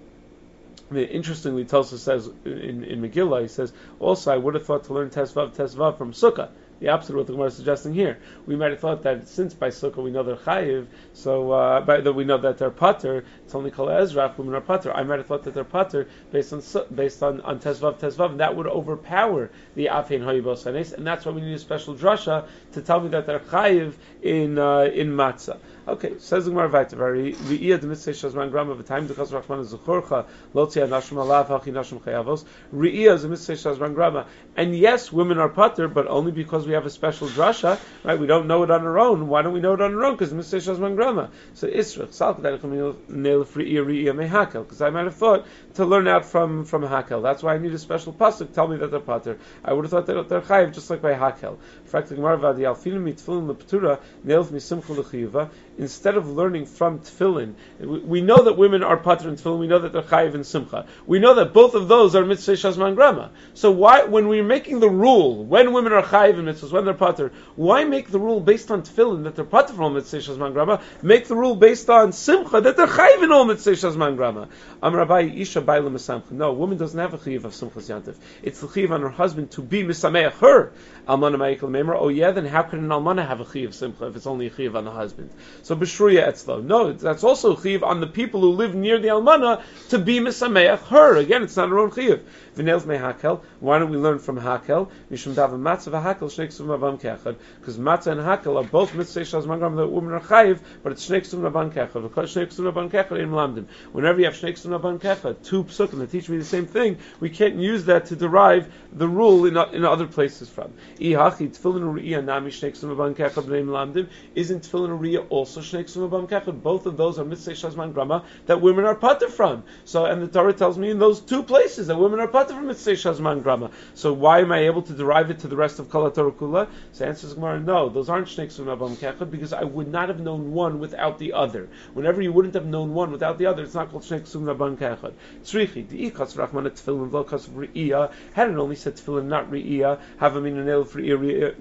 [0.92, 5.12] interestingly, Tulsa says in, in Megillah, he says, also, I would have thought to learn
[5.12, 6.50] Tesvav Tesvav from Sukkah
[6.80, 8.20] the opposite of what the Gemara is suggesting here.
[8.46, 12.02] We might have thought that since by Sukkah we know they're chayiv, so uh, by,
[12.02, 13.26] that we know that they're pater.
[13.46, 14.94] It's only called Ezra women are pater.
[14.94, 16.62] I might have thought that they're pater based on
[16.94, 21.32] based on on Tezvav Tezvav, and that would overpower the Afein Hoyibos and that's why
[21.32, 25.58] we need a special drasha to tell me that they're chayiv in uh, in matzah.
[25.90, 26.98] Okay, says the Gemara weiter.
[26.98, 32.46] Re'iyah d'mitzvah shazman grama v'taim d'chas rachman zuchorcha lo tzia nashim alav hachi nashim chayavos.
[32.72, 34.28] A mitzvah shazman grama.
[34.56, 38.20] And yes, women are pater, but only because we have a special drasha, right?
[38.20, 39.28] We don't know it on our own.
[39.28, 40.14] Why don't we know it on our own?
[40.14, 41.32] Because mitzvah shazman grama.
[41.56, 44.64] So Israel, salk nail re'iyah re'iyah mehakel.
[44.64, 47.24] Because I might have thought to learn out from from hakel.
[47.24, 48.54] That's why I need a special pasuk.
[48.54, 49.40] Tell me that they're pater.
[49.66, 51.58] I would have thought that they're chayiv just like by hakel.
[51.90, 55.50] Frak the Gemara v'adi alfinim mitfilim leptura nailv misimcha lechiyuva
[55.80, 59.60] instead of learning from tefillin, we know that women are pater and tefillin.
[59.60, 60.86] We know that they're chayiv and simcha.
[61.08, 63.32] We know that both of those are mitzvah shazman grama.
[63.54, 66.94] So why, when we're making the rule, when women are chayiv and mitzvahs, when they're
[66.94, 70.82] pater, why make the rule based on tefillin that they're pater from mitzvah shazman grama?
[71.02, 74.50] Make the rule based on simcha that they're chayiv in all mitzvah shazman grama.
[74.84, 76.32] Am Rabbi Isha Baila Mesamcha.
[76.32, 78.16] No, a woman doesn't have a chayiv of simchas yantiv.
[78.44, 80.74] It's the chayiv on her husband to be misameach her.
[81.08, 81.96] Almana ma'ikal memer.
[81.98, 84.50] Oh yeah, then how can an almana have a chayiv simcha if it's only a
[84.50, 85.30] chayiv on the husband?
[85.64, 86.64] So b'shruya etzlo.
[86.64, 90.80] No, that's also chiv on the people who live near the almana to be misameach
[90.88, 91.18] her.
[91.18, 92.22] Again, it's not her own chiv.
[92.60, 93.42] V'nels mehakel.
[93.62, 94.90] Why don't we learn from hakel?
[95.10, 97.38] Mishum dav matzah v'hakel shnei ksum avam kechad.
[97.60, 101.10] Because matzah and hakel are both mitzvah shaz mangram that women are chayiv, but it's
[101.10, 102.02] shnei ksum avam kechad.
[102.02, 103.66] Because shnei ksum avam kechad in lamdim.
[103.94, 106.98] Whenever you have shnei ksum avam kechad, two psukim that teach me the same thing,
[107.22, 110.74] we can't use that to derive the rule in, in other places from.
[111.00, 114.10] Ihachi tefillin uriya nami shnei ksum avam kechad b'neim lamdim.
[114.36, 116.62] Isn't tefillin uriya also shnei ksum avam kechad?
[116.62, 119.64] Both of those are mitzvah shaz mangrama that women are pater from.
[119.86, 122.68] So, and the Torah tells me in those two places that women are pater from
[122.68, 123.72] mitzvah shazman grama.
[123.94, 126.68] So why am I able to derive it to the rest of kala Kula?
[126.92, 130.20] So answers Gemara, no, those aren't shnei from avam kechad because I would not have
[130.20, 131.70] known one without the other.
[131.94, 134.78] Whenever you wouldn't have known one without the other, it's not called shnei ksum avam
[134.78, 135.14] kechad.
[135.44, 138.12] Tzrichi diikas rachman tefillin v'lokas re'iyah.
[138.34, 141.56] Had it only said tefillin not re'iyah, have a minanel for re'iyah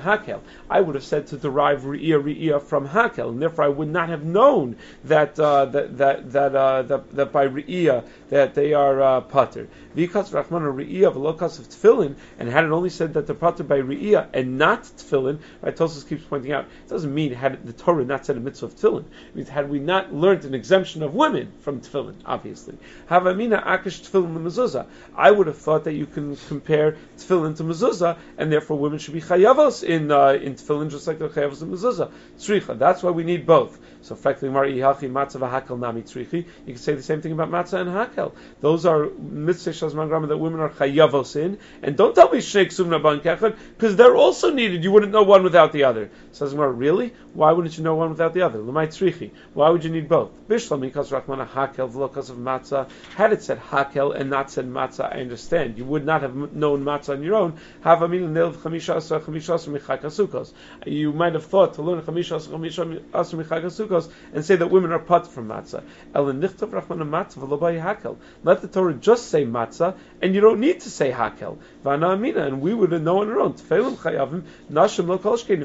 [0.00, 0.40] mehakel.
[0.68, 4.08] I would have said to derive re'iyah re'iyah from hakel, and therefore I would not
[4.08, 9.00] have known that uh, that that that, uh, that, that by re'iyah that they are
[9.02, 9.68] uh, pater.
[10.20, 13.80] Vikas Rachman or Re'iyah Velokas of Tefillin, and had it only said that they're by
[13.80, 15.76] Re'iyah and not Tefillin, right?
[15.76, 18.74] Tosus keeps pointing out, it doesn't mean had the Torah not said a mitzvah of
[18.76, 19.04] Tefillin.
[19.04, 22.76] It means had we not learned an exemption of women from Tefillin, obviously.
[23.08, 24.86] Havamina Akish Tefillin Mezuzah.
[25.16, 29.14] I would have thought that you can compare Tefillin to Mezuzah, and therefore women should
[29.14, 32.10] be chayavos in uh, in Tefillin just like they're chayavos in Mezuzah.
[32.38, 32.78] Tzricha.
[32.78, 33.78] That's why we need both.
[34.02, 36.44] So frankly, matzah v'hakel nami tzrichi.
[36.66, 38.32] You can say the same thing about matzah and hakel.
[38.60, 41.58] Those are mitzvah shazman grama that women are chayavos in.
[41.82, 44.84] And don't tell me shnei ksumna ban kechad because they're also needed.
[44.84, 46.10] You wouldn't know one without the other.
[46.32, 47.14] Says Gemara, really?
[47.32, 48.58] Why wouldn't you know one without the other?
[48.58, 49.30] L'may tzrichi.
[49.54, 50.30] Why would you need both?
[50.48, 52.88] Bishlam because rachmana hakel v'lokas of matzah.
[53.14, 55.78] Had it said hakel and not said matzah, I understand.
[55.78, 57.58] You would not have known matzah on your own.
[57.82, 58.52] Have amin nil
[60.86, 65.48] You might have thought to learn chamisha michak and say that women are put from
[65.48, 65.82] matzah.
[68.42, 71.58] Let the Torah just say matzah, and you don't need to say hakel.
[71.82, 73.54] Vana amina, and we would know on our own.
[73.54, 73.72] If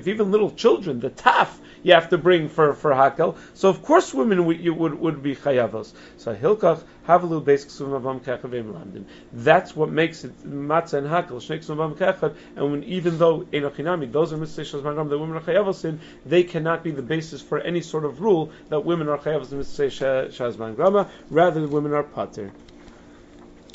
[0.08, 1.50] even little children, the taf,
[1.84, 3.36] you have to bring for, for hakel.
[3.54, 5.94] So of course women would, would, would be chayavos.
[6.18, 13.18] So hilkach havalu basic That's what makes it matzah and hakel shneik And when even
[13.18, 17.04] though enochinami, those are mitzvahs magam that women are chayavos in, they cannot be the
[17.04, 21.10] basis for any sort of rule that women are chayavos in mitzvah grama.
[21.30, 22.52] Rather, women are pater.